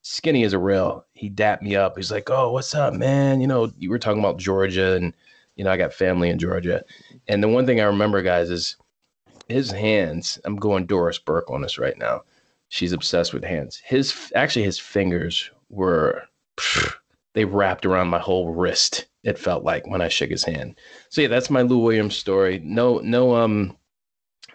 [0.03, 1.05] skinny as a rail.
[1.13, 1.97] He dapped me up.
[1.97, 3.41] He's like, "Oh, what's up, man?
[3.41, 5.13] You know, you were talking about Georgia, and
[5.57, 6.83] you know, I got family in Georgia."
[7.27, 8.77] And the one thing I remember, guys, is
[9.49, 10.39] his hands.
[10.45, 12.21] I'm going Doris Burke on this right now.
[12.69, 13.81] She's obsessed with hands.
[13.83, 16.23] His actually his fingers were
[17.33, 19.07] they wrapped around my whole wrist.
[19.25, 20.75] It felt like when I shook his hand.
[21.09, 22.59] So yeah, that's my Lou Williams story.
[22.63, 23.75] No, no, um,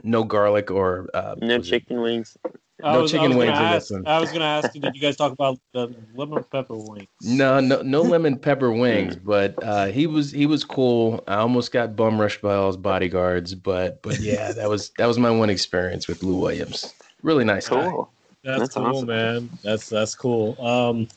[0.02, 2.36] no garlic or uh, No was it- chicken wings.
[2.82, 4.06] I No was, chicken I wings gonna in ask, this one.
[4.06, 7.08] I was gonna ask you, did you guys talk about the lemon pepper wings?
[7.20, 11.22] No, no, no lemon pepper wings, but uh, he was he was cool.
[11.28, 15.04] I almost got bum rushed by all his bodyguards, but but yeah, that was that
[15.04, 16.94] was my one experience with Lou Williams.
[17.22, 17.82] Really nice guy.
[17.90, 18.10] Cool.
[18.42, 19.06] That's, That's cool, awesome.
[19.08, 19.50] man.
[19.62, 20.56] That's that's cool.
[20.64, 21.08] Um,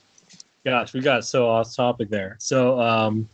[0.65, 2.35] gosh, we got so off topic there.
[2.39, 3.29] So um,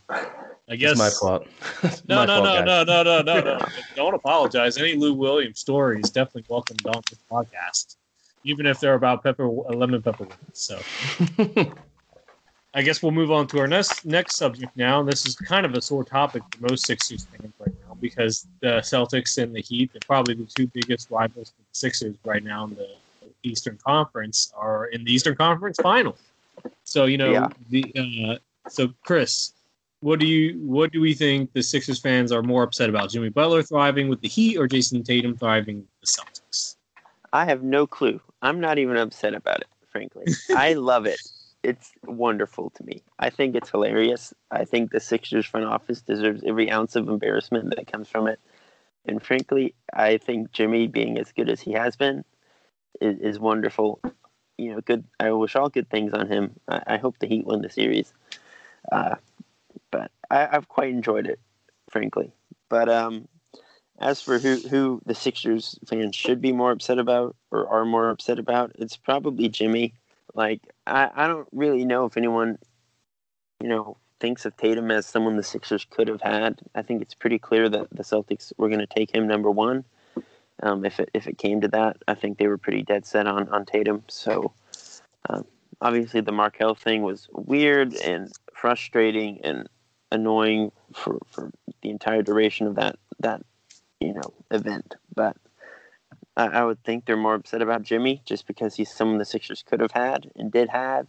[0.70, 1.46] I guess It's my fault.
[2.08, 3.66] No, my no, fault, no, no, no, no, no, no.
[3.96, 4.78] Don't apologize.
[4.78, 7.96] Any Lou Williams stories definitely welcomed on this podcast,
[8.44, 10.28] even if they're about pepper, lemon pepper.
[10.52, 10.80] So
[12.74, 15.02] I guess we'll move on to our next next subject now.
[15.02, 18.78] This is kind of a sore topic for most Sixers fans right now because the
[18.78, 22.64] Celtics and the Heat, are probably the two biggest rivals for the Sixers right now
[22.64, 22.88] in the
[23.42, 26.16] Eastern Conference, are in the Eastern Conference Final.
[26.90, 27.48] So you know Yeah.
[27.68, 29.52] the uh, so Chris,
[30.00, 33.10] what do you what do we think the Sixers fans are more upset about?
[33.10, 36.74] Jimmy Butler thriving with the Heat or Jayson Tatum thriving with the Celtics?
[37.32, 38.20] I have no clue.
[38.42, 40.26] I'm not even upset about it, frankly.
[40.56, 41.20] I love it.
[41.62, 43.04] It's wonderful to me.
[43.20, 44.34] I think it's hilarious.
[44.50, 48.40] I think the Sixers front office deserves every ounce of embarrassment that comes from it.
[49.06, 52.24] And frankly, I think Jimmy being as good as he has been
[53.00, 54.00] is, is wonderful.
[54.60, 55.04] You know, good.
[55.18, 56.52] I wish all good things on him.
[56.68, 58.12] I, I hope the Heat win the series.
[58.92, 59.14] Uh,
[59.90, 61.40] but I, I've quite enjoyed it,
[61.88, 62.32] frankly.
[62.68, 63.26] But um,
[63.98, 68.10] as for who, who the Sixers fans should be more upset about or are more
[68.10, 69.94] upset about, it's probably Jimmy.
[70.34, 72.58] Like, I, I don't really know if anyone,
[73.62, 76.60] you know, thinks of Tatum as someone the Sixers could have had.
[76.74, 79.84] I think it's pretty clear that the Celtics were going to take him number one.
[80.62, 83.26] Um, if it if it came to that, I think they were pretty dead set
[83.26, 84.04] on on Tatum.
[84.08, 84.52] So,
[85.28, 85.44] um,
[85.80, 89.68] obviously, the Markelle thing was weird and frustrating and
[90.12, 91.50] annoying for for
[91.82, 93.42] the entire duration of that that
[94.00, 94.96] you know event.
[95.14, 95.36] But
[96.36, 99.62] I, I would think they're more upset about Jimmy just because he's someone the Sixers
[99.62, 101.06] could have had and did have,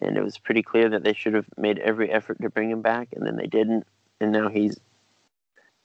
[0.00, 2.82] and it was pretty clear that they should have made every effort to bring him
[2.82, 3.86] back, and then they didn't,
[4.20, 4.78] and now he's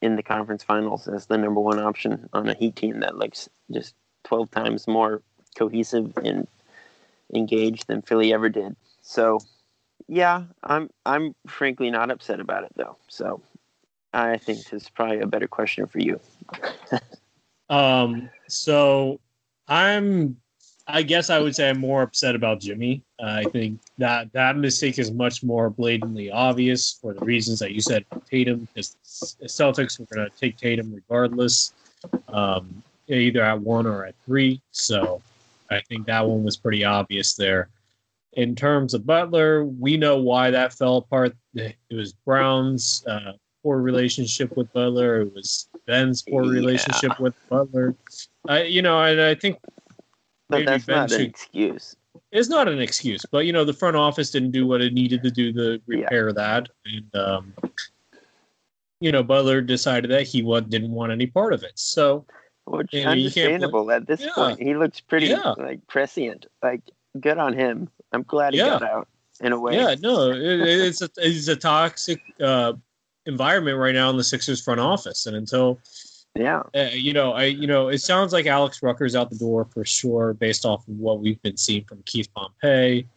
[0.02, 3.50] in the conference finals as the number one option on a Heat team that looks
[3.72, 5.22] just twelve times more
[5.56, 6.48] cohesive and
[7.34, 8.76] engaged than Philly ever did.
[9.02, 9.40] So,
[10.08, 12.98] yeah, I'm I'm frankly not upset about it though.
[13.08, 13.42] So,
[14.14, 16.20] I think this is probably a better question for you.
[17.72, 19.22] Um, so
[19.70, 20.36] I'm,
[20.88, 23.04] I guess I would say I'm more upset about Jimmy.
[23.22, 27.72] Uh, I think that that mistake is much more blatantly obvious for the reasons that
[27.72, 28.98] you said Tatum, because
[29.46, 31.74] Celtics were going to take Tatum regardless,
[32.30, 34.62] um, either at one or at three.
[34.72, 35.22] So
[35.70, 37.70] I think that one was pretty obvious there.
[38.34, 41.36] In terms of Butler, we know why that fell apart.
[41.54, 45.22] It was Brown's uh, poor relationship with Butler.
[45.22, 46.52] It was Ben's poor Yeah.
[46.52, 47.96] relationship with Butler.
[48.48, 49.58] I, you know, and I think
[50.52, 51.96] But that's not an excuse.
[52.32, 55.24] it's not an excuse, but you know, the front office didn't do what it needed
[55.24, 57.54] to do to repair that, and um,
[59.00, 61.74] you know, Butler decided that he didn't want any part of it.
[61.76, 62.26] So
[62.66, 64.34] Which Yeah, you understandable at this Yeah.
[64.36, 64.62] point.
[64.62, 65.56] He looks pretty Yeah.
[65.58, 66.46] like prescient.
[66.62, 66.82] Like
[67.20, 67.90] good on him.
[68.12, 68.80] I'm glad he Yeah.
[68.80, 69.08] got out
[69.42, 69.76] in a way.
[69.76, 72.74] yeah, no, it, it's a it's a toxic uh,
[73.26, 75.80] environment right now in the Sixers front office, and until
[76.36, 76.64] Yeah.
[76.76, 79.84] uh, you know, I you know, it sounds like Alex Rucker's out the door for
[79.84, 83.08] sure, based off of what we've been seeing from Keith Pompey.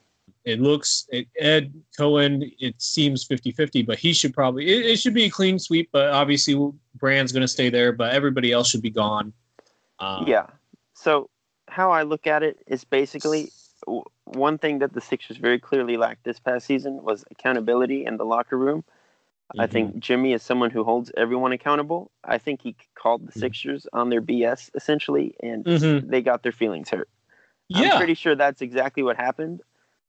[0.44, 2.50] It looks it, Ed Cohen.
[2.58, 5.88] It seems 50-50, but he should probably it, it should be a clean sweep.
[5.92, 9.32] But obviously, Brand's going to stay there, but everybody else should be gone.
[10.00, 10.46] Um, Yeah.
[10.94, 11.30] So
[11.68, 13.50] how I look at it is basically
[14.24, 18.24] one thing that the Sixers very clearly lacked this past season was accountability in the
[18.24, 18.84] locker room.
[19.58, 19.70] I mhm.
[19.70, 22.10] think Jimmy is someone who holds everyone accountable.
[22.24, 23.40] I think he called the Mhm.
[23.40, 26.08] Sixers on their BS essentially, and Mhm.
[26.08, 27.08] they got their feelings hurt.
[27.74, 29.62] I'm Yeah, pretty sure that's exactly what happened.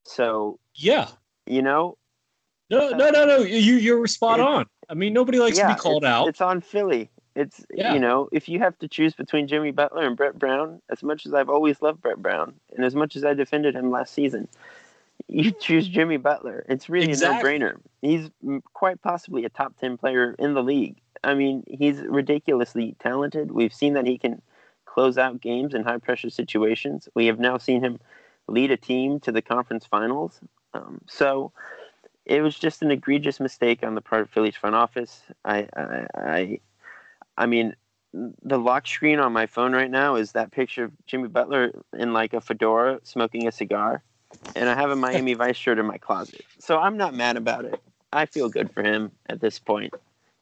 [0.04, 1.08] So yeah.
[1.46, 1.96] you know,
[2.68, 3.38] No, no, no, no.
[3.38, 4.66] You you're spot on.
[4.88, 6.28] I mean, nobody likes to be called it's, out.
[6.28, 7.10] It's on Philly.
[7.36, 7.92] It's Yeah.
[7.92, 11.26] you know, if you have to choose between Jimmy Butler and Brett Brown, as much
[11.26, 14.48] as I've always loved Brett Brown, and as much as I defended him last season,
[15.28, 16.64] you choose Jimmy Butler.
[16.68, 17.56] It's really Exactly.
[17.56, 17.80] a no-brainer.
[18.02, 21.00] He's mm, quite possibly a top ten player in the league.
[21.24, 23.50] I mean, he's ridiculously talented.
[23.50, 24.42] We've seen that he can
[24.84, 27.08] close out games in high-pressure situations.
[27.14, 27.98] We have now seen him
[28.48, 30.40] lead a team to the conference finals.
[30.72, 31.52] Um, so
[32.24, 35.22] it was just an egregious mistake on the part of Philly's front office.
[35.44, 36.60] I, I, I,
[37.38, 37.74] I mean,
[38.12, 42.12] the lock screen on my phone right now is that picture of Jimmy Butler in
[42.12, 44.02] like a fedora smoking a cigar,
[44.54, 46.42] and I have a Miami Vice shirt in my closet.
[46.58, 47.80] So I'm not mad about it.
[48.12, 49.92] I feel good for him at this point.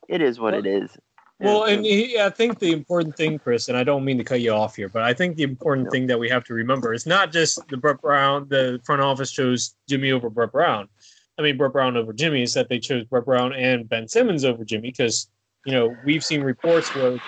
[0.08, 0.96] It is what it is.
[1.40, 4.40] Well, and he, I think the important thing, Chris, and I don't mean to cut
[4.40, 5.90] you off here, but I think the important No.
[5.90, 9.32] thing that we have to remember is not just the Brett Brown, the front office
[9.32, 10.88] chose Jimmy over Brett Brown.
[11.36, 14.44] I mean, Brett Brown over Jimmy is that they chose Brett Brown and Ben Simmons
[14.44, 15.28] over Jimmy because,
[15.66, 17.18] you know, we've seen reports where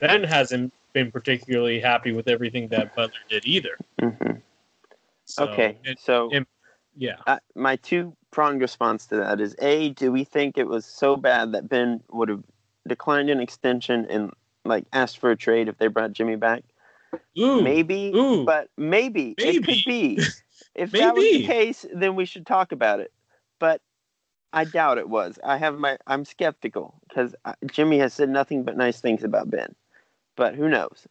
[0.00, 3.76] Ben hasn't been particularly happy with everything that Butler did either.
[4.00, 4.40] Mhm.
[5.26, 6.46] So, okay, it- so and-
[6.96, 7.16] yeah.
[7.26, 11.16] uh, my two pronged response to that is: A, do we think it was so
[11.16, 12.42] bad that Ben would have
[12.86, 14.32] declined an extension and
[14.64, 16.62] like asked for a trade if they brought Jimmy back?
[17.38, 18.44] Ooh, maybe, ooh.
[18.44, 20.20] but maybe, it could be.
[20.74, 23.12] If that was the case, then we should talk about it.
[23.60, 23.80] But
[24.52, 25.38] I doubt it was.
[25.44, 25.98] I have my.
[26.08, 27.34] I'm skeptical because
[27.66, 29.74] Jimmy has said nothing but nice things about Ben.
[30.36, 31.06] But who knows?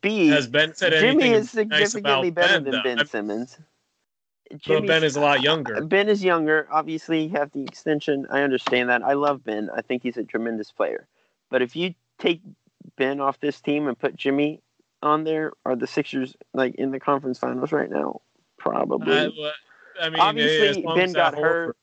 [0.00, 0.28] B.
[0.28, 2.82] has Ben said Jimmy is significantly about better Ben, than though?
[2.82, 3.58] Ben Simmons.
[4.66, 5.78] But Ben is a lot younger.
[5.78, 6.68] Uh, ben is younger.
[6.70, 8.26] Obviously, you have the extension.
[8.30, 9.02] I understand that.
[9.02, 9.70] I love Ben.
[9.74, 11.08] I think he's a tremendous player.
[11.50, 12.42] But if you take
[12.96, 14.60] Ben off this team and put Jimmy
[15.02, 18.20] on there, are the Sixers like in the conference finals right now?
[18.58, 19.16] Probably.
[19.16, 19.30] I,
[20.00, 21.76] I mean, Obviously, Ben Al got hurt.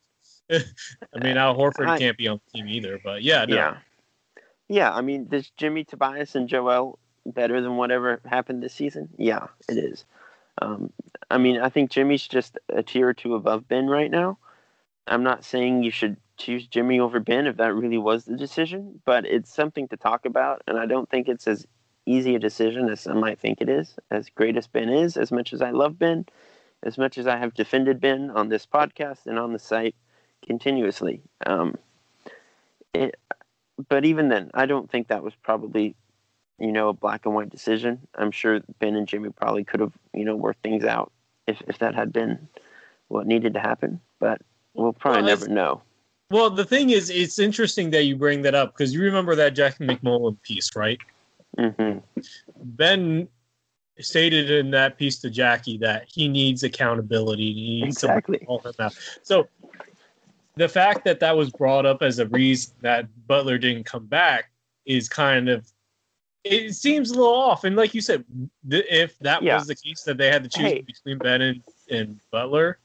[0.52, 0.66] Horford-
[1.16, 3.56] I mean, Al Horford I- can't be on the team either, but yeah, no.
[3.56, 3.78] Yeah.
[4.72, 9.10] Yeah, I mean, is Jimmy Tobias and Joel better than whatever happened this season?
[9.18, 10.06] Yeah, it is.
[10.62, 10.92] Um,
[11.32, 14.38] I mean, I think Jimmy's just a tier or two above Ben right now.
[15.08, 19.02] I'm not saying you should choose Jimmy over Ben if that really was the decision,
[19.06, 21.66] but it's something to talk about, and I don't think it's as
[22.06, 23.96] easy a decision as some might think it is.
[24.10, 26.26] As great as Ben is, as much as I love Ben,
[26.84, 29.96] as much as I have defended Ben on this podcast and on the site
[30.46, 31.22] continuously.
[31.46, 31.76] Um,
[32.94, 33.20] it,
[33.90, 35.96] but even then, I don't think that was probably,
[36.60, 38.00] you know, a black and white decision.
[38.16, 41.12] I'm sure Ben and Jimmy probably could have, you know, worked things out
[41.48, 42.48] if, if that had been
[43.08, 44.00] what needed to happen.
[44.20, 44.42] But
[44.74, 45.82] we'll probably Well, never know.
[46.32, 49.56] Well, the thing is, it's interesting that you bring that up because you remember that
[49.56, 51.00] Jack MacMullan piece, right?
[51.58, 52.00] Mm-hmm.
[52.58, 53.28] Ben
[54.00, 57.54] stated in that piece to Jackie that he needs accountability.
[57.54, 58.38] He needs Exactly.
[58.38, 58.96] to call him out.
[59.24, 59.48] So
[60.56, 64.52] the fact that that was brought up as a reason that Butler didn't come back
[64.86, 65.70] is kind of
[66.44, 67.64] it seems a little off.
[67.64, 68.24] And like you said,
[68.70, 69.56] th- if that Yeah.
[69.56, 70.82] was the case that they had to choose Hey.
[70.82, 72.80] between Ben and, and Butler,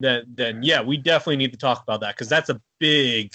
[0.00, 3.32] then then yeah, we definitely need to talk about that because that's a big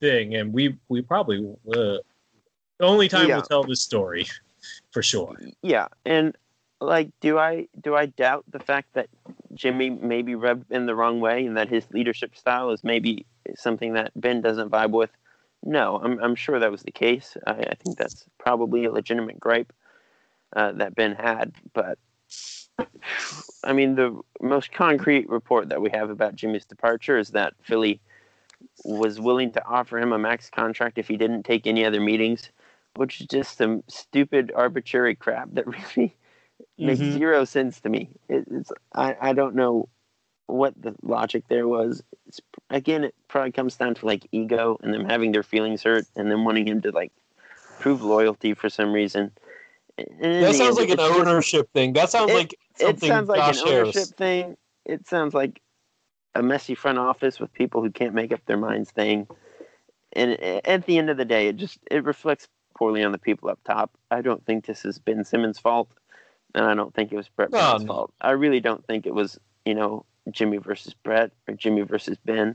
[0.00, 2.02] thing, and we we probably uh, the
[2.80, 3.36] only time Yeah.
[3.36, 4.26] we'll tell this story
[4.90, 5.36] for sure.
[5.62, 6.36] Yeah, and
[6.80, 9.08] like, do I do I doubt the fact that
[9.54, 13.94] Jimmy maybe rubbed in the wrong way and that his leadership style is maybe something
[13.94, 15.10] that Ben doesn't vibe with?
[15.64, 17.36] No, I'm I'm sure that was the case.
[17.46, 19.72] I, I think that's probably a legitimate gripe
[20.54, 21.98] uh, that Ben had, but
[23.64, 28.00] I mean, the most concrete report that we have about Jimmy's departure is that Philly
[28.84, 32.50] was willing to offer him a max contract if he didn't take any other meetings,
[32.96, 35.66] which is just some stupid, arbitrary crap that
[35.96, 36.16] really
[36.78, 37.12] makes Mhm.
[37.12, 38.10] zero sense to me.
[38.28, 39.88] It, it's I, I don't know
[40.48, 42.02] what the logic there was.
[42.26, 46.06] It's, again, it probably comes down to like ego and them having their feelings hurt
[46.16, 47.12] and then wanting him to like
[47.78, 49.30] prove loyalty for some reason.
[49.96, 51.92] And That sounds end, like an it's just- ownership thing.
[51.92, 54.10] That sounds It- like it sounds like Josh an ownership Harris.
[54.12, 54.56] thing.
[54.84, 55.60] It sounds like
[56.34, 59.26] a messy front office with people who can't make up their minds thing.
[60.14, 63.48] And at the end of the day, it just it reflects poorly on the people
[63.50, 63.90] up top.
[64.10, 65.88] I don't think this has been Simmons' fault,
[66.54, 67.92] and I don't think it was Brett No, Brown's no.
[67.92, 68.12] fault.
[68.20, 72.54] I really don't think it was you know Jimmy versus Brett or Jimmy versus Ben.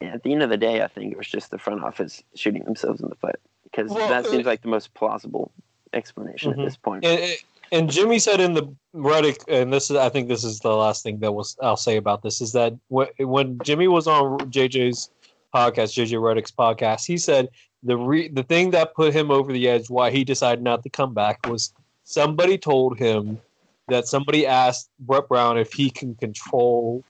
[0.00, 2.64] At the end of the day, I think it was just the front office shooting
[2.64, 5.50] themselves in the foot because Well, that uh, seems like the most plausible
[5.92, 6.58] explanation Mhm.
[6.60, 7.04] at this point.
[7.04, 7.36] And,
[7.72, 11.02] and Jimmy said in the Redick, and this is I think this is the last
[11.02, 15.10] thing that was I'll say about this is that when, when Jimmy was on JJ's
[15.54, 17.48] podcast, JJ Redick's podcast, he said
[17.82, 20.90] the re, the thing that put him over the edge, why he decided not to
[20.90, 21.72] come back, was
[22.04, 23.40] somebody told him
[23.88, 27.04] that somebody asked Brett Brown if he can control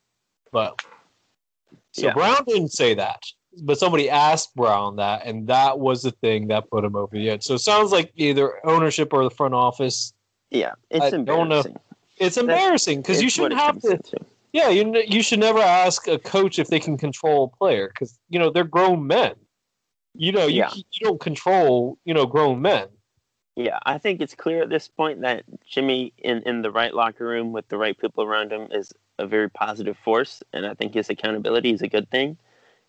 [0.51, 0.77] Butler.
[1.93, 2.13] So Yeah.
[2.15, 3.23] Brown didn't say that,
[3.63, 7.31] but somebody asked Brown that, and that was the thing that put him over the
[7.31, 7.43] edge.
[7.45, 10.13] So it sounds like either ownership or the front office.
[10.51, 11.77] yeah, it's I embarrassing.
[12.19, 13.99] It's embarrassing because you shouldn't have to.
[14.53, 18.19] Yeah, you you should never ask a coach if they can control a player because
[18.29, 19.35] you know they're grown men.
[20.15, 20.71] You know, you Yeah.
[20.75, 22.89] you don't control you know grown men.
[23.59, 27.27] Yeah, I think it's clear at this point that Jimmy, in, in the right locker
[27.27, 30.95] room with the right people around him, is a very positive force, and I think
[30.95, 32.39] his accountability is a good thing.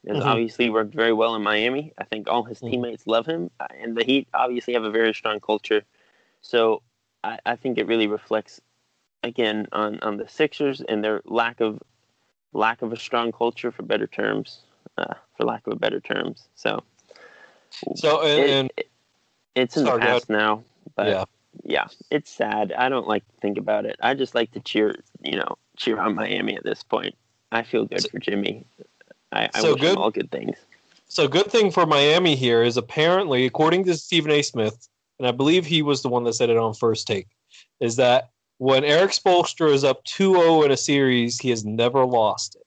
[0.03, 0.28] He has Mhm.
[0.28, 1.93] obviously worked very well in Miami.
[1.97, 2.70] I think all his Mhm.
[2.70, 5.82] teammates love him, uh, and the Heat obviously have a very strong culture.
[6.41, 6.84] So
[7.24, 8.61] I, I think it really reflects,
[9.24, 11.82] again, on, on the Sixers and their lack of
[12.53, 14.59] lack of a strong culture, for better terms,
[14.99, 16.47] uh, for lack of a better terms.
[16.53, 16.84] So
[17.95, 18.72] So and, It- and
[19.62, 20.64] it's in Sorry, the past now,
[20.95, 21.24] but yeah,
[21.64, 22.72] yeah, it's sad.
[22.74, 23.97] I don't like to think about it.
[24.01, 27.16] I just like to cheer, you know, cheer on Miami at this point.
[27.51, 28.66] I feel good So- for Jimmy.
[29.32, 30.57] I, I So wish good- him all good things.
[31.07, 34.41] So good thing for Miami here is apparently, according to Stephen A.
[34.43, 34.88] Smith,
[35.18, 37.28] and I believe he was the one that said it on first take,
[37.80, 38.30] is that
[38.60, 42.62] when Erik Spoelstra is up 2-0 in a series, he has never lost it.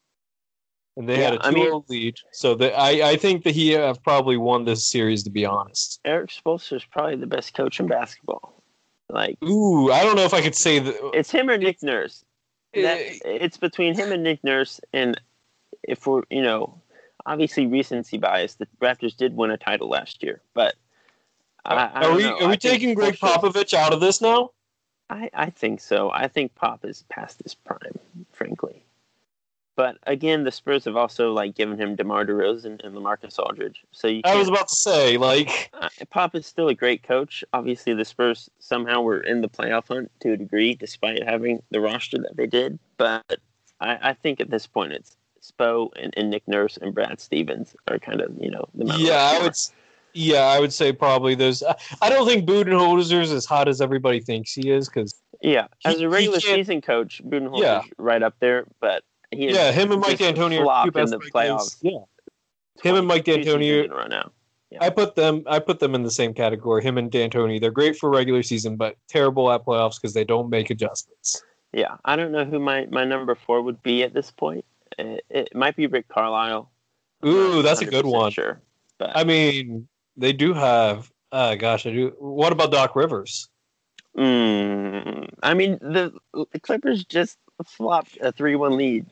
[0.97, 2.17] And they had a 2-0 I mean- lead.
[2.33, 6.01] So that I, I think that he have probably won this series to be honest.
[6.05, 8.63] Erik Spoelstra is probably the best coach in basketball.
[9.09, 12.25] Like Ooh, I don't know if I could say that it's him or Nick Nurse.
[12.75, 15.21] That, it's between him and Nick Nurse, and
[15.83, 16.81] if we're you know,
[17.27, 20.75] obviously recency bias, the Raptors did win a title last year, but
[21.65, 22.39] I, I are we know.
[22.39, 24.51] are we think taking Gregg Popovich out of this now?
[25.11, 26.11] I, I think so.
[26.11, 27.99] I think Pop is past his prime,
[28.33, 28.82] frankly.
[29.75, 33.83] But again, the Spurs have also like given him DeMar DeRozan and LaMarcus Aldridge.
[33.91, 37.43] So you I was about to say, like, uh, Pop is still a great coach.
[37.55, 41.81] Obviously, the Spurs somehow were in the playoff hunt to a degree, despite having the
[41.81, 42.79] roster that they did.
[42.99, 43.39] But
[43.81, 47.75] I, I think at this point, it's Spo and, and Nick Nurse and Brad Stevens
[47.89, 49.55] are kind of you know the yeah, I would.
[50.15, 51.63] Yeah, I would say probably those.
[51.63, 56.01] I- I don't think Budenholzer's as hot as everybody thinks he is because Yeah, as
[56.01, 57.83] a regular season coach, Budenholzer's Yeah.
[57.97, 58.67] right up there.
[58.79, 61.33] But yeah, him and Mike just D'Antoni are two flopped in the regulars.
[61.33, 61.77] playoffs.
[61.81, 61.99] Yeah,
[62.83, 63.85] him and Mike two seasons D'Antoni.
[63.85, 64.31] in a row now.
[64.81, 65.43] I put them.
[65.47, 66.83] I put them in the same category.
[66.83, 67.61] Him and D'Antoni.
[67.61, 71.43] They're great for regular season, but terrible at playoffs because they don't make adjustments.
[71.73, 74.65] Yeah, I don't know who my, my number four would be at this point.
[74.99, 76.71] It, it might be Rick Carlisle.
[77.23, 78.31] I'm Ooh, that's a good one.
[78.31, 78.61] Sure,
[78.99, 81.11] but I mean, they do have.
[81.31, 82.15] Uh, gosh, I do.
[82.19, 83.49] What about Doc Rivers?
[84.17, 86.13] mm, I mean the,
[86.53, 89.07] the Clippers just flopped a three one lead.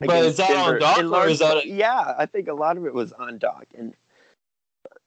[0.00, 2.14] But against is that on Doc In or large is that a- yeah?
[2.18, 3.94] I think a lot of it was on Doc, and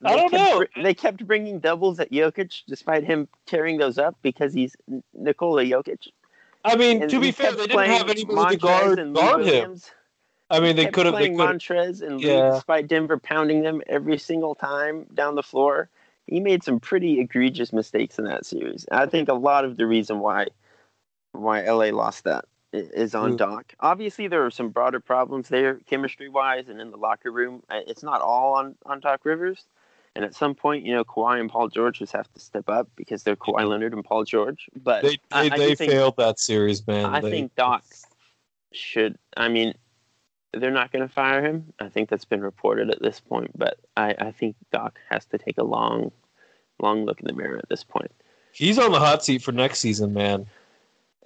[0.03, 0.59] I they don't kept know.
[0.73, 5.03] br- they kept bringing doubles at Jokic despite him tearing those up because he's N-
[5.13, 6.07] Nikola Jokic.
[6.65, 9.45] I mean, And to be fair, they didn't playing have anybody to guard and guard
[9.45, 9.79] him.
[10.49, 11.13] I mean, they kept could have.
[11.15, 11.47] They playing could.
[11.59, 12.51] Montrezl and Lou Yeah.
[12.51, 15.89] despite Denver pounding them every single time down the floor.
[16.25, 18.85] He made some pretty egregious mistakes in that series.
[18.91, 20.47] I think a lot of the reason why
[21.31, 23.37] why LA lost that i- is on Ooh.
[23.37, 23.73] Doc.
[23.79, 27.63] Obviously, there are some broader problems there, chemistry wise, and in the locker room.
[27.69, 29.65] It's not all on on Doc Rivers.
[30.15, 32.89] And at some point, you know, Kawhi and Paul George just have to step up
[32.95, 34.67] because they're Kawhi Leonard and Paul George.
[34.75, 37.05] But They they, I do they think- failed that series, man.
[37.05, 37.83] I They- think Doc
[38.71, 39.17] should.
[39.37, 39.73] I mean,
[40.53, 41.73] they're not going to fire him.
[41.79, 43.51] I think that's been reported at this point.
[43.57, 46.11] But I, I think Doc has to take a long,
[46.79, 48.11] long look in the mirror at this point.
[48.51, 50.47] he's on the hot seat for next season, man.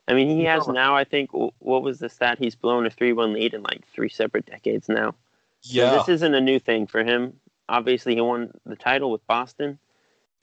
[0.07, 0.95] I mean, he has now.
[0.95, 2.37] I think what was the stat?
[2.37, 5.15] He's blown a three-one lead in like three separate decades now.
[5.61, 7.39] So Yeah, this isn't a new thing for him.
[7.69, 9.79] Obviously, he won the title with Boston,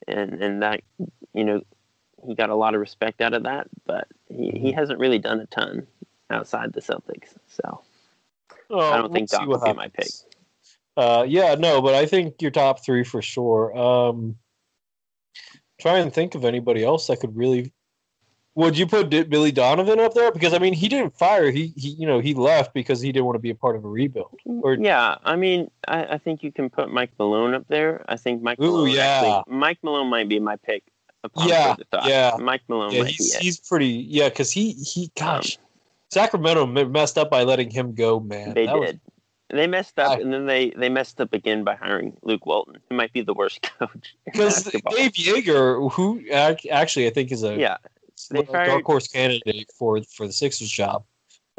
[0.07, 0.81] and and that
[1.33, 1.61] you know
[2.25, 3.67] he got a lot of respect out of that.
[3.85, 4.65] But he, Mm-hmm.
[4.65, 5.85] he hasn't really done a ton
[6.29, 7.35] outside the Celtics.
[7.47, 7.81] So.
[8.71, 10.07] Oh, I don't think Doc would be my pick.
[10.95, 13.77] Uh, yeah, no, but I think your top three for sure.
[13.77, 14.37] Um,
[15.79, 17.73] try and think of anybody else that could really.
[18.55, 20.31] Would you put D- Billy Donovan up there?
[20.31, 21.51] Because I mean, he didn't fire.
[21.51, 23.85] He, he, you know, he left because he didn't want to be a part of
[23.85, 24.37] a rebuild.
[24.45, 28.03] Or- yeah, I mean, I, I think you can put Mike Malone up there.
[28.09, 28.89] I think Mike Ooh, Malone.
[28.89, 29.03] yeah.
[29.39, 30.83] Actually, Mike Malone might be my pick.
[31.23, 31.75] Upon Yeah,
[32.05, 32.35] yeah.
[32.39, 33.87] Mike Malone yeah, might be he's he's pretty.
[33.87, 35.63] Yeah, because he he gosh, Um,
[36.09, 38.19] Sacramento messed up by letting him go.
[38.19, 38.99] Man, they That was- did.
[39.53, 42.77] They messed up, I- and then they they messed up again by hiring Luke Walton,
[42.89, 44.15] who might be the worst coach.
[44.25, 44.63] because.
[44.63, 47.77] Dave Joerger, who actually I think is a yeah,
[48.27, 51.03] they a dark horse candidate for for the Sixers job.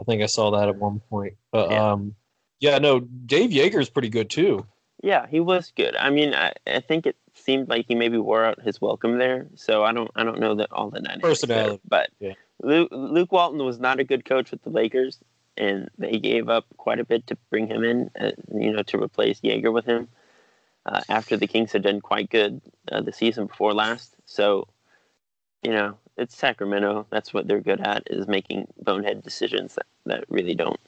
[0.00, 1.34] I think I saw that at one point.
[1.50, 1.92] But Yeah.
[1.92, 2.14] um,
[2.60, 4.66] yeah, no, Dave Joerger's pretty good too.
[5.02, 5.96] yeah, he was good.
[5.96, 9.48] I mean, I, I think it seemed like he maybe wore out his welcome there.
[9.56, 11.80] So I don't I don't know that all the dynamics there, Personality.
[11.88, 12.34] but Yeah.
[12.62, 15.18] Luke, Luke Walton was not a good coach with the Lakers,
[15.56, 19.02] and they gave up quite a bit to bring him in, uh, you know, to
[19.02, 20.08] replace Yeager with him.
[20.86, 22.60] Uh, after the Kings had done quite good
[22.90, 24.66] uh, the season before last, so
[25.62, 27.06] you know it's Sacramento.
[27.10, 30.80] That's what they're good at is making bonehead decisions that, that really don't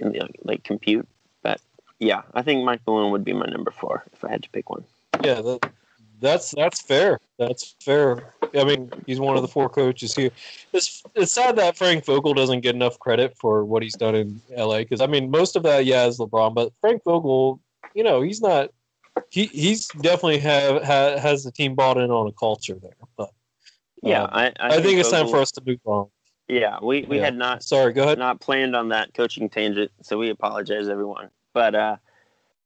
[0.00, 1.08] like, like compute.
[1.42, 1.60] But
[1.98, 4.68] yeah, I think Mike Malone would be my number four if I had to pick
[4.68, 4.84] one.
[5.22, 5.70] Yeah, that,
[6.20, 7.20] that's that's fair.
[7.38, 8.34] That's fair.
[8.54, 10.30] I mean, he's one of the four coaches here.
[10.72, 14.40] It's it's sad that Frank Vogel doesn't get enough credit for what he's done in
[14.56, 14.78] LA.
[14.78, 17.60] Because I mean, most of that, yeah, is LeBron, but Frank Vogel,
[17.94, 18.70] you know, he's not.
[19.30, 22.96] He he's definitely have ha, has the team bought in on a culture there.
[23.16, 23.30] But
[24.04, 26.08] Yeah, um, I, I, think it's time for us to move on.
[26.48, 27.24] Yeah, we, we Yeah.
[27.24, 28.18] had not Sorry, go ahead.
[28.18, 31.30] not planned on that coaching tangent, so we apologize, everyone.
[31.54, 31.96] But uh,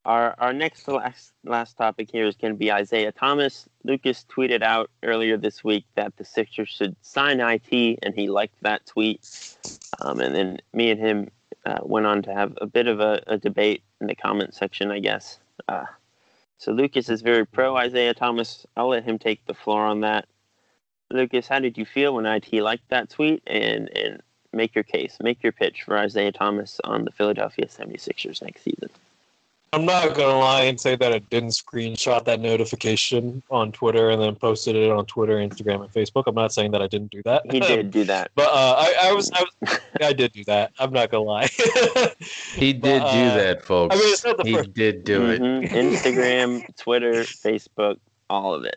[0.04, 3.68] Our our next to last last topic here is going to be Isaiah Thomas.
[3.84, 8.56] Lucas tweeted out earlier this week that the Sixers should sign IT, and he liked
[8.62, 9.20] that tweet.
[10.00, 11.28] Um, and then me and him
[11.66, 14.90] uh, went on to have a bit of a, a debate in the comment section,
[14.90, 15.38] I guess.
[15.68, 15.84] Uh,
[16.56, 18.66] so Lucas is very pro Isaiah Thomas.
[18.76, 20.26] I'll let him take the floor on that.
[21.10, 23.42] Lucas, how did you feel when IT liked that tweet?
[23.46, 28.42] And and make your case, make your pitch for Isaiah Thomas on the Philadelphia 76ers
[28.42, 28.88] next season.
[29.72, 34.20] I'm not gonna lie and say that I didn't screenshot that notification on Twitter and
[34.20, 36.24] then posted it on Twitter, Instagram, and Facebook.
[36.26, 37.42] I'm not saying that I didn't do that.
[37.50, 40.72] He did do that, but uh, I, I, was, I was, I did do that.
[40.78, 41.48] I'm not gonna lie.
[42.54, 43.94] he did but, do uh, that, folks.
[43.94, 44.72] I mean, it's not the he first.
[44.72, 45.64] did do mm-hmm.
[45.64, 45.70] it.
[45.70, 47.98] Instagram, Twitter, Facebook,
[48.30, 48.76] all of it.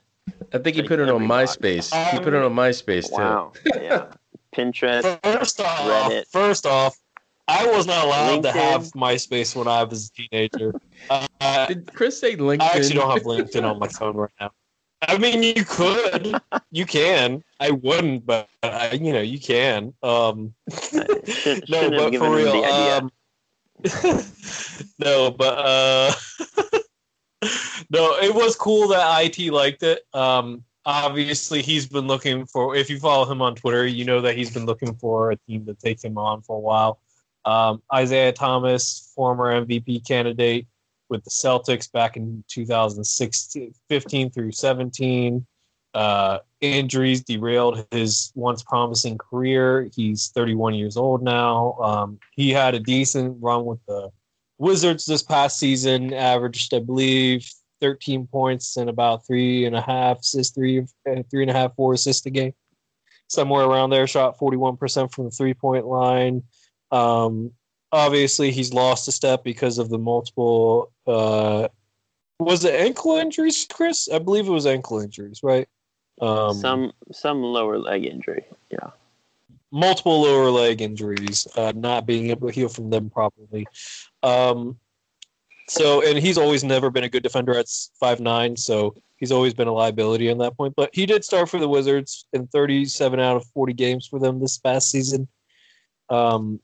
[0.53, 1.93] I think he put it on MySpace.
[1.93, 3.15] Um, he put it on MySpace too.
[3.15, 3.53] Wow.
[3.75, 4.07] Yeah.
[4.55, 5.19] Pinterest.
[5.23, 6.27] First off, Reddit.
[6.27, 6.97] first off,
[7.47, 8.41] I was not allowed LinkedIn.
[8.43, 10.73] to have MySpace when I was a teenager.
[11.09, 12.61] Uh, Did Chris say LinkedIn?
[12.61, 14.51] I actually don't have LinkedIn on my phone right now.
[15.07, 16.39] I mean, you could,
[16.71, 17.43] you can.
[17.59, 19.93] I wouldn't, but I, you know, you can.
[20.03, 20.53] Um,
[20.93, 23.11] no, but for real, um,
[24.99, 26.13] no, but uh,
[27.89, 30.03] no, it was cool that IT liked it.
[30.13, 32.75] Um, obviously, he's been looking for.
[32.75, 35.65] If you follow him on Twitter, you know that he's been looking for a team
[35.65, 36.99] to take him on for a while.
[37.45, 40.67] Um, Isaiah Thomas, former MVP candidate
[41.09, 45.45] with the Celtics back in 2016, 15 through 17.
[45.93, 49.89] Uh, injuries derailed his once promising career.
[49.93, 51.73] He's 31 years old now.
[51.81, 54.09] Um, he had a decent run with the
[54.61, 57.49] Wizards this past season, averaged, I believe,
[57.81, 60.85] 13 points and about three and a half assists, three,
[61.31, 62.53] three and a half, four assists a game.
[63.27, 66.43] Somewhere around there, shot 41% from the three point line.
[66.91, 67.53] Um,
[67.91, 70.91] obviously, he's lost a step because of the multiple.
[71.07, 71.67] Uh,
[72.39, 74.09] was it ankle injuries, Chris?
[74.13, 75.67] I believe it was ankle injuries, right?
[76.21, 78.45] Um, some some lower leg injury.
[78.69, 78.91] Yeah.
[79.71, 83.65] Multiple lower leg injuries, uh, not being able to heal from them properly.
[84.21, 84.77] Um,
[85.67, 87.67] so, and he's always never been a good defender at
[87.99, 88.57] five nine.
[88.57, 90.73] So he's always been a liability on that point.
[90.75, 94.39] But he did start for the Wizards in 37 out of 40 games for them
[94.39, 95.27] this past season.
[96.09, 96.59] Um,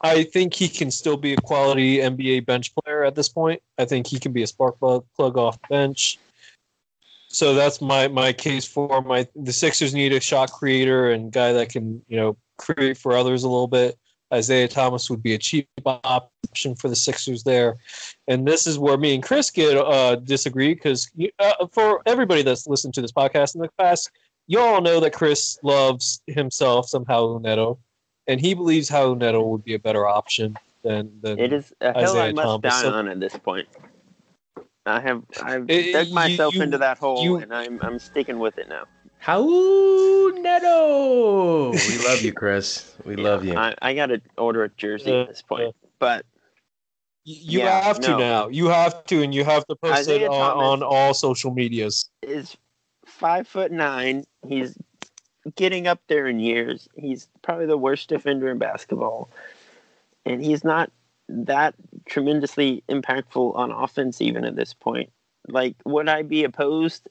[0.00, 3.62] I think he can still be a quality NBA bench player at this point.
[3.78, 6.18] I think he can be a spark plug, plug off bench.
[7.28, 11.52] So that's my my case for my the Sixers need a shot creator and guy
[11.52, 13.98] that can you know create for others a little bit.
[14.32, 17.78] Isaiah Thomas would be a cheap option for the Sixers there,
[18.26, 22.66] and this is where me and Chris get uh, disagree because uh, for everybody that's
[22.66, 24.10] listened to this podcast in the past,
[24.46, 27.78] you all know that Chris loves himself somehow Neto
[28.28, 31.98] and he believes Raul Neto would be a better option than than it is a
[31.98, 32.82] hill Isaiah I must Thomas.
[32.82, 33.66] die on at this point.
[34.86, 38.38] I have I've it, dug myself you, into that hole, you, and I'm I'm sticking
[38.38, 38.84] with it now.
[39.26, 42.94] Raul Neto, we love you, Chris.
[43.04, 43.56] We yeah, love you.
[43.56, 46.24] I, I got to order a jersey at this point, but
[47.24, 48.18] you yeah, have to no.
[48.18, 48.48] now.
[48.48, 52.08] You have to, and you have to post Isaiah it on, on all social medias.
[52.22, 52.56] Is
[53.04, 54.24] five foot nine.
[54.46, 54.76] He's
[55.56, 56.88] getting up there in years.
[56.96, 59.30] He's probably the worst defender in basketball.
[60.24, 60.90] And he's not
[61.28, 61.74] that
[62.06, 65.10] tremendously impactful on offense even at this point.
[65.48, 67.08] Like, would I be opposed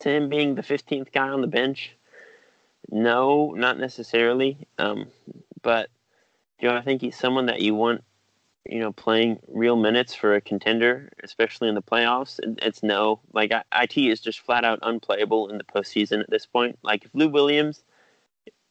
[0.00, 1.94] to him being the 15th guy on the bench?
[2.90, 4.66] No, not necessarily.
[4.78, 5.06] Um,
[5.62, 5.90] but
[6.60, 8.02] do I think he's someone that you want
[8.68, 13.18] you know, playing real minutes for a contender, especially in the playoffs, it's no.
[13.32, 16.78] Like IT is just flat out unplayable in the postseason at this point.
[16.82, 17.82] Like if Lou Williams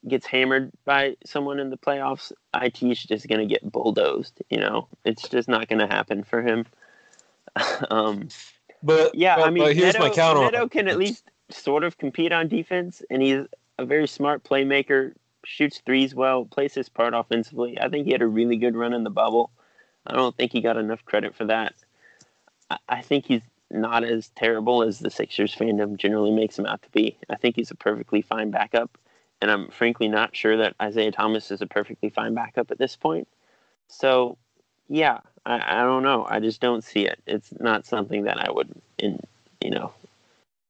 [0.07, 4.41] gets hammered by someone in the playoffs, IT is just going to get bulldozed.
[4.51, 6.67] You know, it's just not going to happen for him.
[7.89, 8.29] um,
[8.83, 10.41] but yeah, but, I mean, here's Neto, my counter.
[10.43, 13.45] Neto can at least sort of compete on defense, and he's
[13.77, 15.13] a very smart playmaker.
[15.45, 17.79] Shoots threes well, plays his part offensively.
[17.79, 19.49] I think he had a really good run in the bubble.
[20.05, 21.73] I don't think he got enough credit for that.
[22.69, 26.81] I, I think he's not as terrible as the Sixers fandom generally makes him out
[26.83, 27.17] to be.
[27.29, 28.97] I think he's a perfectly fine backup,
[29.41, 32.95] and I'm frankly not sure that Isaiah Thomas is a perfectly fine backup at this
[32.95, 33.27] point.
[33.87, 34.37] So,
[34.89, 36.27] yeah, I, I don't know.
[36.29, 37.19] I just don't see it.
[37.25, 38.69] It's not something that I would,
[38.99, 39.19] in
[39.61, 39.93] you know,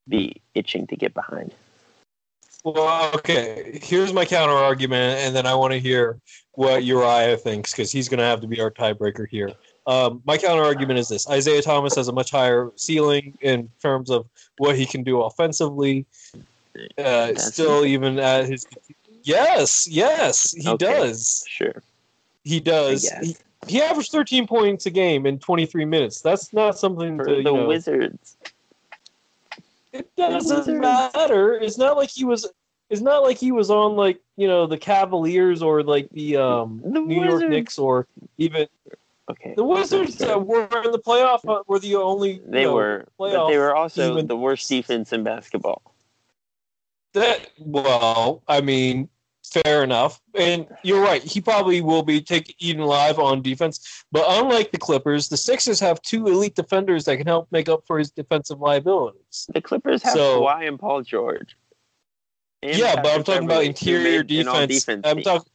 [0.07, 1.51] be itching to get behind.
[2.63, 3.79] Well, okay.
[3.81, 6.19] Here's my counter argument, and then I want to hear
[6.53, 9.51] what Uriah thinks because he's going to have to be our tiebreaker here.
[9.87, 14.11] Um, my counter argument is this: Isaiah Thomas has a much higher ceiling in terms
[14.11, 16.05] of what he can do offensively.
[16.97, 18.67] Uh, still, even at his
[19.23, 20.85] yes, yes, he okay.
[20.85, 21.45] does.
[21.47, 21.81] Sure,
[22.43, 23.09] he does.
[23.21, 23.35] He,
[23.67, 26.21] he averaged 13 points a game in 23 minutes.
[26.21, 28.37] That's not something For to, you the know, Wizards.
[29.93, 30.79] It doesn't Wizards.
[30.79, 31.53] matter.
[31.53, 32.47] It's not like he was.
[32.89, 36.81] It's not like he was on like you know the Cavaliers or like the um
[36.83, 38.07] The New York Knicks or
[38.37, 38.67] even
[39.29, 39.55] Okay.
[39.55, 42.33] the Wizards that were in the playoff uh, were the only.
[42.35, 45.81] you They know, were, but they were also even- the worst defense in basketball.
[47.13, 49.09] That well, I mean,
[49.47, 50.19] fair enough.
[50.35, 51.21] And you're right.
[51.23, 54.03] He probably will be taking eaten alive on defense.
[54.11, 57.83] But unlike the Clippers, the Sixers have two elite defenders that can help make up
[57.87, 59.47] for his defensive liabilities.
[59.53, 61.55] The Clippers have So- Kawhi and Paul George.
[62.63, 64.19] And yeah, but I'm talking about interior
[64.49, 65.01] all defense.
[65.05, 65.51] I'm talking.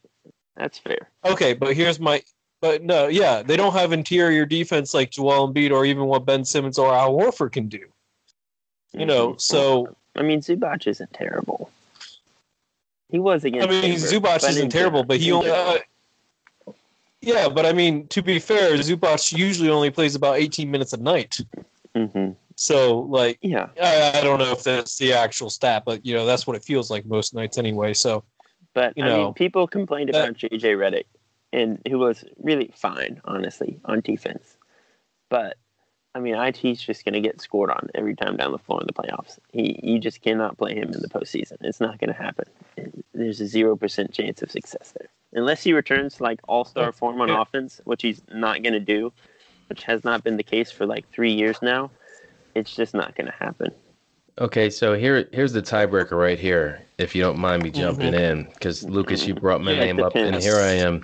[0.55, 1.09] That's fair.
[1.25, 2.21] Okay, but here's my.
[2.61, 6.45] But no, yeah, they don't have interior defense like Joel Embiid or even what Ben
[6.45, 7.81] Simmons or Al Horford can do.
[8.93, 9.41] You know, Mhm.
[9.41, 11.69] so I mean, Zubac isn't terrible.
[13.13, 13.67] He was against.
[13.67, 15.51] I mean, Denver, Zubac isn't terrible, but he only.
[15.51, 15.77] Uh,
[17.21, 20.97] yeah, but I mean, to be fair, Zubac usually only plays about 18 minutes a
[20.97, 21.39] night.
[21.95, 22.35] Mhm.
[22.55, 26.25] So, like, Yeah, I, I don't know if that's the actual stat, but you know,
[26.25, 27.93] that's what it feels like most nights anyway.
[27.93, 28.23] So,
[28.73, 31.05] but You I know, mean, people complained that- about JJ Redick,
[31.53, 34.57] and who was really fine, honestly, on defense.
[35.29, 35.57] But
[36.15, 38.87] I mean, IT's just going to get scored on every time down the floor in
[38.87, 39.39] the playoffs.
[39.51, 41.57] He, you just cannot play him in the postseason.
[41.61, 42.45] It's not going to happen.
[43.13, 46.91] There's a zero percent chance of success there, unless he returns to like all star
[46.91, 47.41] form on Yeah.
[47.41, 49.11] offense, which he's not going to do,
[49.69, 51.89] which has not been the case for like three years now.
[52.53, 53.71] It's just not going to happen.
[54.39, 56.81] Okay, so here here's the tiebreaker right here.
[56.97, 57.79] If you don't mind me mm-hmm.
[57.79, 61.03] jumping in, because Lucas, you brought my Yeah, name up, and here I am.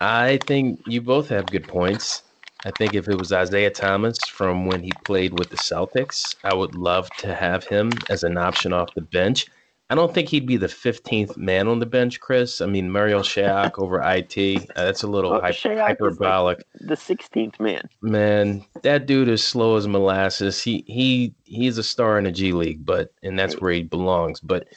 [0.00, 2.22] I think you both have good points.
[2.64, 6.52] I think if it was Isaiah Thomas from when he played with the Celtics, I
[6.52, 9.46] would love to have him as an option off the bench.
[9.88, 12.60] I don't think he'd be the 15th man on the bench, Chris.
[12.60, 16.64] I mean, Marial Shayok over IT, uh, that's a little Well, hy- Shaq like- hyperbolic.
[16.80, 17.88] The 16th man.
[18.00, 20.62] Man, that dude is slow as molasses.
[20.62, 24.38] He he he's a star in the G League, but and that's where he belongs.
[24.38, 24.68] But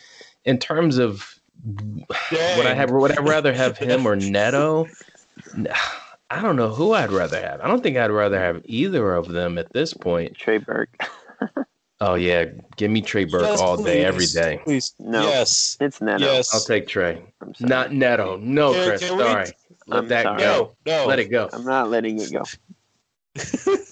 [0.46, 4.88] in terms of would I have would I rather have him or Neto?
[6.34, 7.62] I don't know who I'd rather have.
[7.62, 10.36] I don't think I'd rather have either of them at this point.
[10.38, 10.96] Trey Burke.
[12.02, 14.60] Oh yeah, give me Trey Burke Yes, all day, every please, day.
[14.66, 15.22] Please, No.
[15.22, 16.26] yes, It's Neto.
[16.26, 16.54] yes.
[16.54, 18.36] I'll take Trey, I'm not Neto.
[18.38, 19.08] No, Can- Chris.
[19.08, 19.46] can we- Sorry,
[19.88, 20.40] let I'm that sorry.
[20.40, 20.76] go.
[20.86, 21.06] no, no.
[21.08, 21.50] Let it go.
[21.54, 22.44] I'm not letting it go.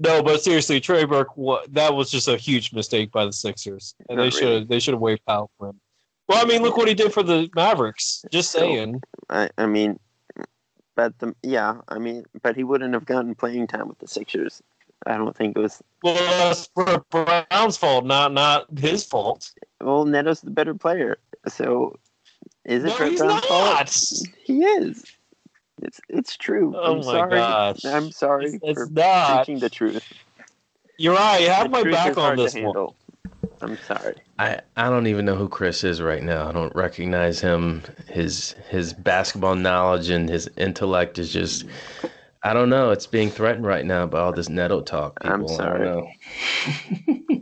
[0.00, 3.94] no, but seriously, Trey Burke, wa- that was just a huge mistake by the Sixers,
[4.10, 4.58] and Not they should really.
[4.58, 5.80] have they should have waived Powell for him.
[6.28, 8.22] Well, I mean, look what he did for the Mavericks.
[8.30, 9.00] Just So- saying.
[9.30, 9.98] I, I mean,
[11.00, 14.62] but the yeah, I mean, but he wouldn't have gotten playing time with the Sixers.
[15.06, 15.82] I don't think it was.
[16.02, 19.50] Well, that's for Brown's fault, not not his fault.
[19.80, 21.16] Well, Neto's the better player,
[21.48, 21.96] so
[22.66, 24.28] is it No, Brett Brown's fault?
[24.44, 25.06] He is.
[25.80, 26.74] It's it's true.
[26.76, 27.30] Oh I'm my sorry.
[27.30, 27.84] gosh.
[27.86, 29.36] I'm sorry It's, it's for not.
[29.46, 30.04] preaching the truth.
[30.98, 31.40] You're right.
[31.40, 32.88] You have the my back on this one.
[33.60, 33.78] Handle.
[33.78, 34.16] I'm sorry.
[34.38, 36.48] I, I don't even know who Chris is right now.
[36.48, 37.82] I don't recognize him.
[38.08, 41.66] His his basketball knowledge and his intellect is just
[42.42, 42.90] I don't know.
[42.90, 45.20] It's being threatened right now by all this Neto talk.
[45.20, 45.34] People.
[45.34, 46.18] I'm I don't sorry.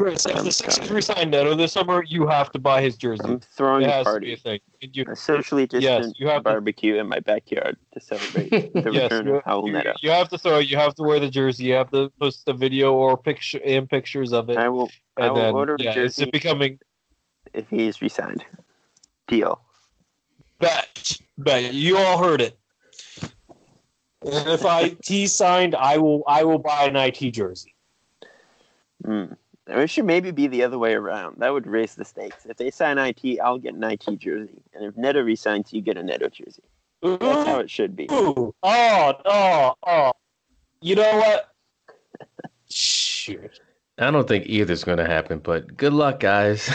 [0.00, 0.10] know.
[0.10, 0.94] Chris, if I'm the Sixers sorry.
[0.96, 3.22] resign Neto this summer, you have to buy his jersey.
[3.24, 4.90] I'm throwing It a has to be a party, thing.
[4.92, 8.90] You- a socially Yes, distant you have to- barbecue in my backyard to celebrate the
[8.92, 9.92] yes, return of Raul you, Neto.
[10.00, 10.68] you have to throw it.
[10.68, 11.64] You have to wear the jersey.
[11.64, 14.56] You have to post a video or picture and pictures of it.
[14.58, 14.90] I will.
[15.16, 16.78] I and will then, order a yeah, it's jersey becoming
[17.52, 18.44] if he is resigned.
[19.28, 19.60] Deal.
[20.58, 21.18] bet.
[21.38, 22.58] Bet you all heard it.
[24.22, 26.22] And if IT signed, I will.
[26.26, 27.74] I will buy an IT jersey.
[29.04, 29.32] Hmm.
[29.70, 31.36] It should maybe be the other way around.
[31.38, 32.46] That would raise the stakes.
[32.46, 35.96] If they sign IT, I'll get an IT jersey, and if Neto resigns, you get
[35.96, 36.62] a Neto jersey.
[37.02, 38.08] That's how it should be.
[38.12, 38.54] Ooh.
[38.62, 40.12] Oh, oh, oh.
[40.82, 41.54] You know what?
[42.68, 43.60] Shoot.
[43.98, 45.38] I don't think either's going to happen.
[45.38, 46.68] But good luck, guys.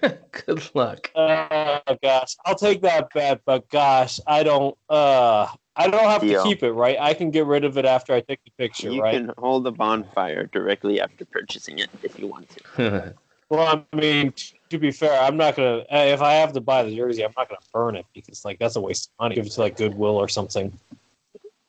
[0.46, 1.10] good luck.
[1.14, 4.76] Oh gosh, I'll take that bet, but gosh, I don't.
[4.88, 5.46] Uh,
[5.80, 6.42] I don't have Deal.
[6.42, 6.96] to keep it, right?
[7.00, 9.14] I can get rid of it after I take the picture, You right?
[9.14, 13.14] You can hold a bonfire directly after purchasing it if you want to.
[13.48, 14.32] Well, I mean,
[14.68, 15.78] to be fair, I'm not gonna.
[15.92, 18.60] uh, If I have to buy the jersey, I'm not gonna burn it because, like,
[18.60, 19.34] that's a waste of money.
[19.34, 20.72] Give it to like Goodwill or something.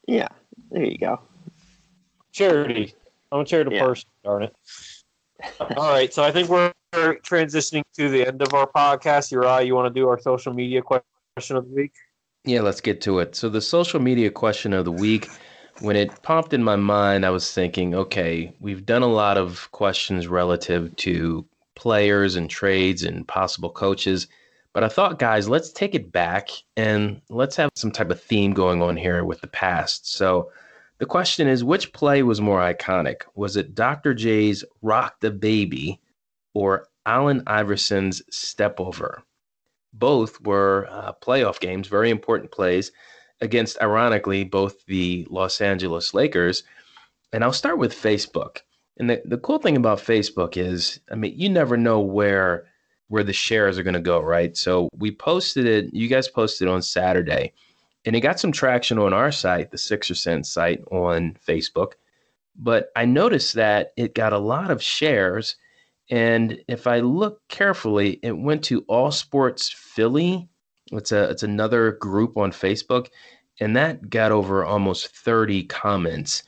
[0.07, 0.27] Yeah,
[0.69, 1.19] there you go.
[2.33, 2.93] Charity.
[3.31, 3.85] I'm a charitable Yeah.
[3.85, 4.09] person.
[4.23, 4.55] Darn it.
[5.59, 9.31] All right, so I think we're transitioning to the end of our podcast.
[9.31, 11.93] Uriah, you want to do our social media question of the week?
[12.45, 13.35] Yeah, let's get to it.
[13.35, 15.29] So, the social media question of the week,
[15.79, 19.69] when it popped in my mind, I was thinking, okay, we've done a lot of
[19.71, 24.27] questions relative to players and trades and possible coaches,
[24.73, 28.53] But I thought, guys, let's take it back and let's have some type of theme
[28.53, 30.11] going on here with the past.
[30.13, 30.51] So
[30.99, 33.23] the question is which play was more iconic?
[33.35, 34.13] Was it Dr.
[34.13, 35.99] J's Rock the Baby
[36.53, 39.23] or Allen Iverson's Step Over?
[39.93, 42.91] Both were uh, playoff games, very important plays
[43.41, 46.63] against, ironically, both the Los Angeles Lakers.
[47.33, 48.59] And I'll start with Facebook.
[48.97, 52.65] And the, the cool thing about Facebook is, I mean, you never know where
[53.07, 54.55] where the shares are going to go, right?
[54.55, 57.51] So we posted it, you guys posted on Saturday,
[58.05, 61.93] and it got some traction on our site, the Sixer Sense site on Facebook.
[62.55, 65.57] But I noticed that it got a lot of shares.
[66.09, 70.49] And if I look carefully, it went to All Sports Philly.
[70.91, 73.07] It's a it's another group on Facebook,
[73.59, 76.43] and that got over almost 30 comments.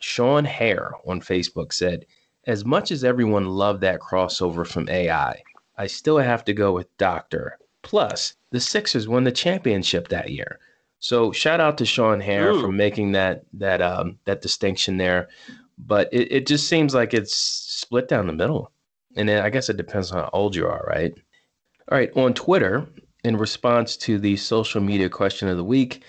[0.00, 2.06] Sean Hare on Facebook said,
[2.46, 5.42] as much as everyone loved that crossover from AI,
[5.76, 7.58] I still have to go with Doctor.
[7.82, 10.58] Plus, the Sixers won the championship that year.
[10.98, 12.60] So shout out to Sean Hare Ooh.
[12.60, 15.28] for making that that um, that distinction there.
[15.78, 18.70] But it, it just seems like it's split down the middle.
[19.16, 21.12] And then I guess it depends on how old you are, right?
[21.90, 22.86] All right, on Twitter,
[23.24, 26.02] in response to the social media question of the week,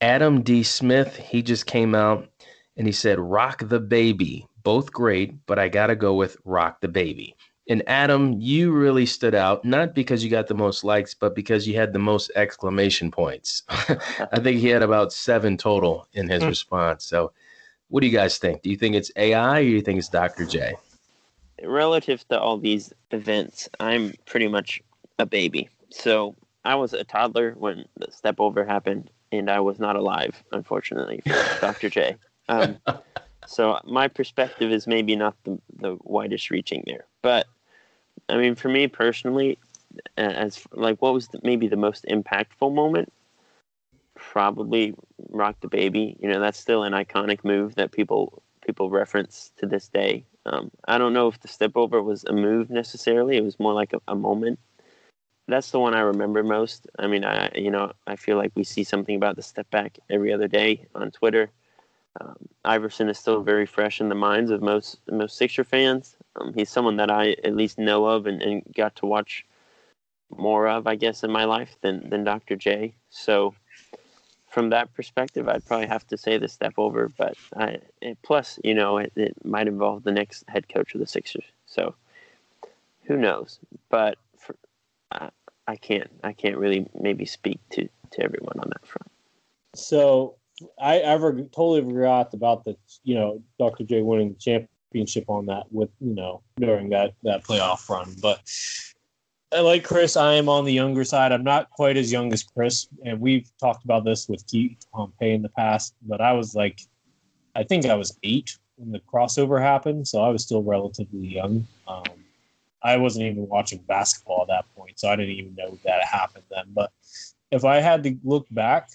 [0.00, 0.62] Adam D.
[0.62, 2.28] Smith, he just came out
[2.76, 4.46] and he said, Rock the baby.
[4.62, 7.36] Both great, but I got to go with Rock the Baby.
[7.68, 11.66] And Adam, you really stood out, not because you got the most likes, but because
[11.66, 13.62] you had the most exclamation points.
[13.68, 16.48] I think he had about seven total in his hmm.
[16.48, 17.04] response.
[17.04, 17.32] So,
[17.88, 18.62] what do you guys think?
[18.62, 20.46] Do you think it's AI or do you think it's Dr.
[20.46, 20.74] J?
[21.62, 24.82] Relative to all these events, I'm pretty much
[25.18, 25.68] a baby.
[25.90, 26.34] So,
[26.64, 31.22] I was a toddler when the step over happened, and I was not alive, unfortunately,
[31.26, 31.90] for Dr.
[31.90, 32.16] J.
[32.48, 32.78] Um,
[33.46, 37.06] so my perspective is maybe not the, the widest reaching there.
[37.22, 37.46] But
[38.28, 39.58] I mean, for me personally,
[40.16, 43.12] as like what was the, maybe the most impactful moment?
[44.14, 44.94] Probably
[45.30, 46.16] Rock the Baby.
[46.20, 50.24] You know, that's still an iconic move that people people reference to this day.
[50.46, 53.36] Um, I don't know if the step over was a move necessarily.
[53.36, 54.58] It was more like a, a moment.
[55.48, 56.86] That's the one I remember most.
[56.98, 59.98] I mean, I you know I feel like we see something about the step back
[60.10, 61.50] every other day on Twitter.
[62.20, 66.16] Um, Iverson is still very fresh in the minds of most most Sixer fans.
[66.36, 69.44] Um, he's someone that I at least know of and, and got to watch
[70.36, 72.56] more of, I guess, in my life than than Dr.
[72.56, 72.94] J.
[73.10, 73.54] So
[74.52, 77.08] from that perspective, I'd probably have to say the step over.
[77.16, 81.00] But I, it, plus, you know, it, it might involve the next head coach of
[81.00, 81.44] the Sixers.
[81.66, 81.94] So
[83.04, 83.58] who knows?
[83.88, 84.54] But for,
[85.10, 85.30] uh,
[85.66, 89.10] I can't I can't really maybe speak to to everyone on that front.
[89.74, 90.36] So
[90.78, 93.84] I ever totally forgot about the you know Dr.
[93.84, 98.14] J winning the championship on that with you know during that that playoff run.
[98.20, 98.40] But
[99.52, 100.16] I like Chris.
[100.16, 101.30] I am on the younger side.
[101.30, 105.32] I'm not quite as young as Chris, and we've talked about this with Keith Pompey
[105.32, 105.94] in the past.
[106.02, 106.80] But I was like,
[107.54, 111.66] I think I was eight when the crossover happened, so I was still relatively young.
[111.86, 112.04] Um,
[112.82, 116.44] I wasn't even watching basketball at that point, so I didn't even know that happened
[116.50, 116.64] then.
[116.74, 116.90] But
[117.50, 118.90] if I had to look back,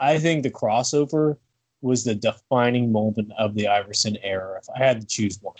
[0.00, 1.38] I think the crossover
[1.80, 4.58] was the defining moment of the Iverson era.
[4.58, 5.56] If I had to choose one,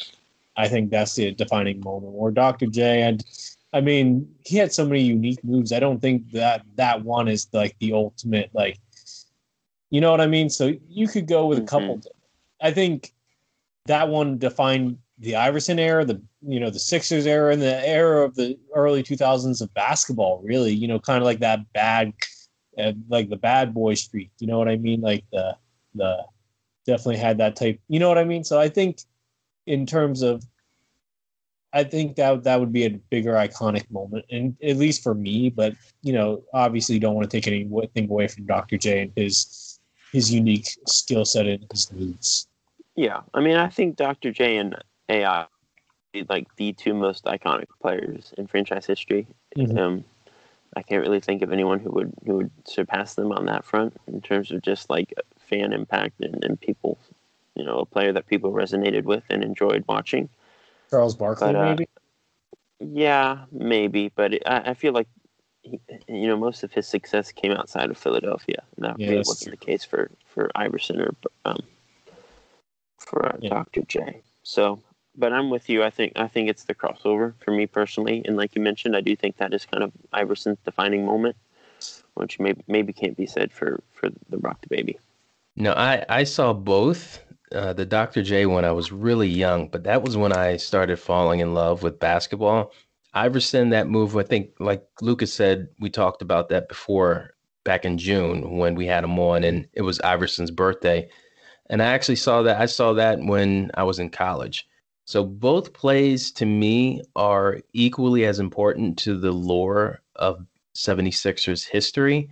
[0.57, 2.13] I think that's the defining moment.
[2.15, 2.67] Or Dr.
[2.67, 3.25] J and
[3.73, 5.73] I mean, he had so many unique moves.
[5.73, 8.79] I don't think that that one is like the ultimate, like,
[9.91, 10.49] you know what I mean?
[10.49, 11.99] So you could go with a couple.
[11.99, 12.67] Mm-hmm.
[12.67, 13.13] I think
[13.87, 18.25] that one defined the Iverson era, the you know the Sixers era, and the era
[18.25, 20.41] of the early 2000s of basketball.
[20.43, 22.13] Really, you know, kind of like that bad
[22.77, 24.31] and like the bad boy streak.
[24.39, 25.01] You know what I mean?
[25.01, 25.57] Like the
[25.95, 26.25] the
[26.87, 27.81] definitely had that type.
[27.89, 28.45] You know what I mean?
[28.45, 29.01] So I think
[29.67, 30.45] in terms of
[31.73, 35.51] I think that that would be a bigger iconic moment, and at least for me.
[35.51, 38.79] But you know, obviously, you don't want to take anything away from Dr.
[38.79, 39.79] J and his
[40.13, 42.47] his unique skill set and his moves.
[42.97, 44.33] Yeah, I mean, I think Dr.
[44.33, 44.77] J and
[45.09, 45.47] AI
[46.29, 49.27] like the two most iconic players in franchise history.
[49.57, 49.79] Mm-hmm.
[49.79, 50.05] Um,
[50.77, 53.97] I can't really think of anyone who would who would surpass them on that front
[54.07, 56.99] in terms of just like fan impact and, and people,
[57.55, 60.29] you know, a player that people resonated with and enjoyed watching.
[60.91, 61.89] Charles Barkley, but, uh, maybe.
[62.81, 65.09] Yeah, maybe, but it, I, I, feel like
[65.63, 68.63] he, you know most of his success came outside of Philadelphia.
[68.77, 69.51] And that yeah, really wasn't true.
[69.59, 71.15] the case for for Iverson or
[71.45, 71.59] um,
[72.99, 73.51] for uh, yeah.
[73.51, 73.83] Dr.
[73.83, 74.23] J.
[74.45, 74.81] So
[75.19, 75.83] but I'm with you.
[75.83, 79.01] I think I think it's the crossover for me personally, and like you mentioned, I
[79.01, 81.37] do think that is kind of Iverson's defining moment,
[82.15, 84.99] which maybe maybe can't be said for for the Rock the Baby.
[85.57, 87.21] No, I I saw both.
[87.53, 88.23] Uh, the Dr.
[88.23, 91.83] J one, I was really young, but that was when I started falling in love
[91.83, 92.73] with basketball.
[93.15, 97.31] Iverson, that move, I think, like Lucas said, we talked about that before
[97.65, 101.09] back in June when we had him on, and it was Iverson's birthday.
[101.71, 102.61] And I actually saw that.
[102.61, 104.67] I saw that when I was in college.
[105.07, 110.45] So both plays to me are equally as important to the lore of
[110.75, 112.29] 76ers history.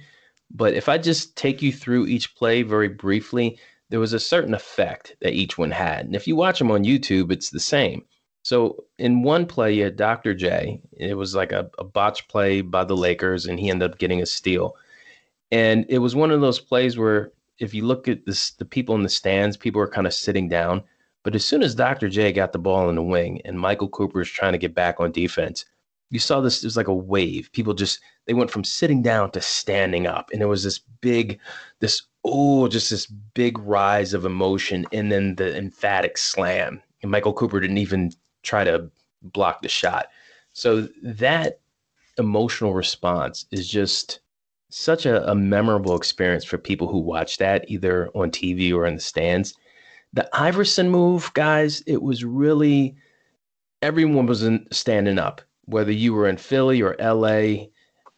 [0.51, 3.59] But if I just take you through each play very briefly,
[3.89, 6.07] there was a certain effect that each one had.
[6.07, 8.05] And if you watch them on YouTube, it's the same.
[8.43, 10.35] So in one play, you had Dr.
[10.35, 10.81] J.
[10.93, 14.23] It was like a, a botch play by the Lakers, and he ended up getting
[14.23, 14.77] a steal.
[15.51, 18.95] And it was one of those plays where if you look at this, the people
[18.95, 20.83] in the stands, people are kind of sitting down.
[21.25, 22.09] But as soon as Dr.
[22.09, 25.01] J got the ball in the wing and Michael Cooper is trying to get back
[25.01, 25.65] on defense,
[26.11, 27.51] you saw this, it was like a wave.
[27.53, 30.31] People just, they went from sitting down to standing up.
[30.33, 31.41] And it was this big,
[31.81, 34.87] this, oh, just this big rise of emotion.
[34.93, 36.83] And then the emphatic slam.
[37.03, 38.13] And Michael Cooper didn't even
[38.43, 38.91] try to
[39.23, 40.09] block the shot.
[40.53, 41.61] So that
[42.19, 44.21] emotional response is just
[44.71, 48.95] such a, a, memorable experience for people who watch that either on TV or in
[48.95, 49.55] the stands.
[50.13, 52.97] The Iverson move, guys, it was really
[53.83, 57.67] everyone was in, standing up, whether you were in Philly or LA.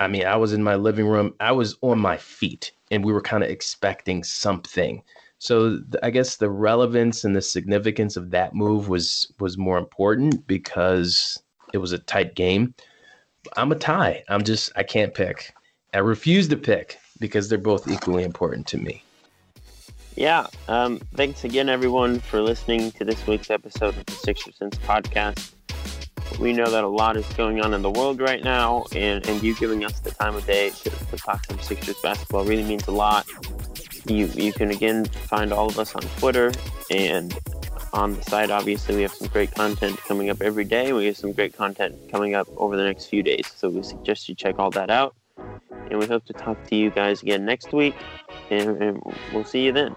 [0.01, 3.12] I mean, I was in my living room, I was on my feet, and we
[3.12, 5.03] were kind of expecting something.
[5.39, 10.47] So I guess the relevance and the significance of that move was was more important
[10.47, 11.41] because
[11.72, 12.74] it was a tight game.
[13.57, 14.24] I'm a tie.
[14.28, 15.55] I'm just I can't pick.
[15.95, 19.03] I refuse to pick because they're both equally important to me.
[20.16, 20.49] Yeah.
[20.66, 25.53] Um, thanks again, everyone, for listening to this week's episode of the Sixer Sense podcast.
[26.39, 29.43] We know that a lot is going on in the world right now, and, and
[29.43, 32.87] you giving us the time of day to, to talk some Sixers basketball really means
[32.87, 33.26] a lot.
[34.07, 36.53] You, you can again find all of us on Twitter
[36.91, 37.37] and
[37.93, 38.51] on the site.
[38.51, 40.93] Obviously, we have some great content coming up every day.
[40.93, 43.51] We have some great content coming up over the next few days.
[43.57, 45.14] So we suggest you check all that out.
[45.91, 47.95] And we hope to talk to you guys again next week.
[48.51, 49.03] And, and
[49.33, 49.97] we'll see you then.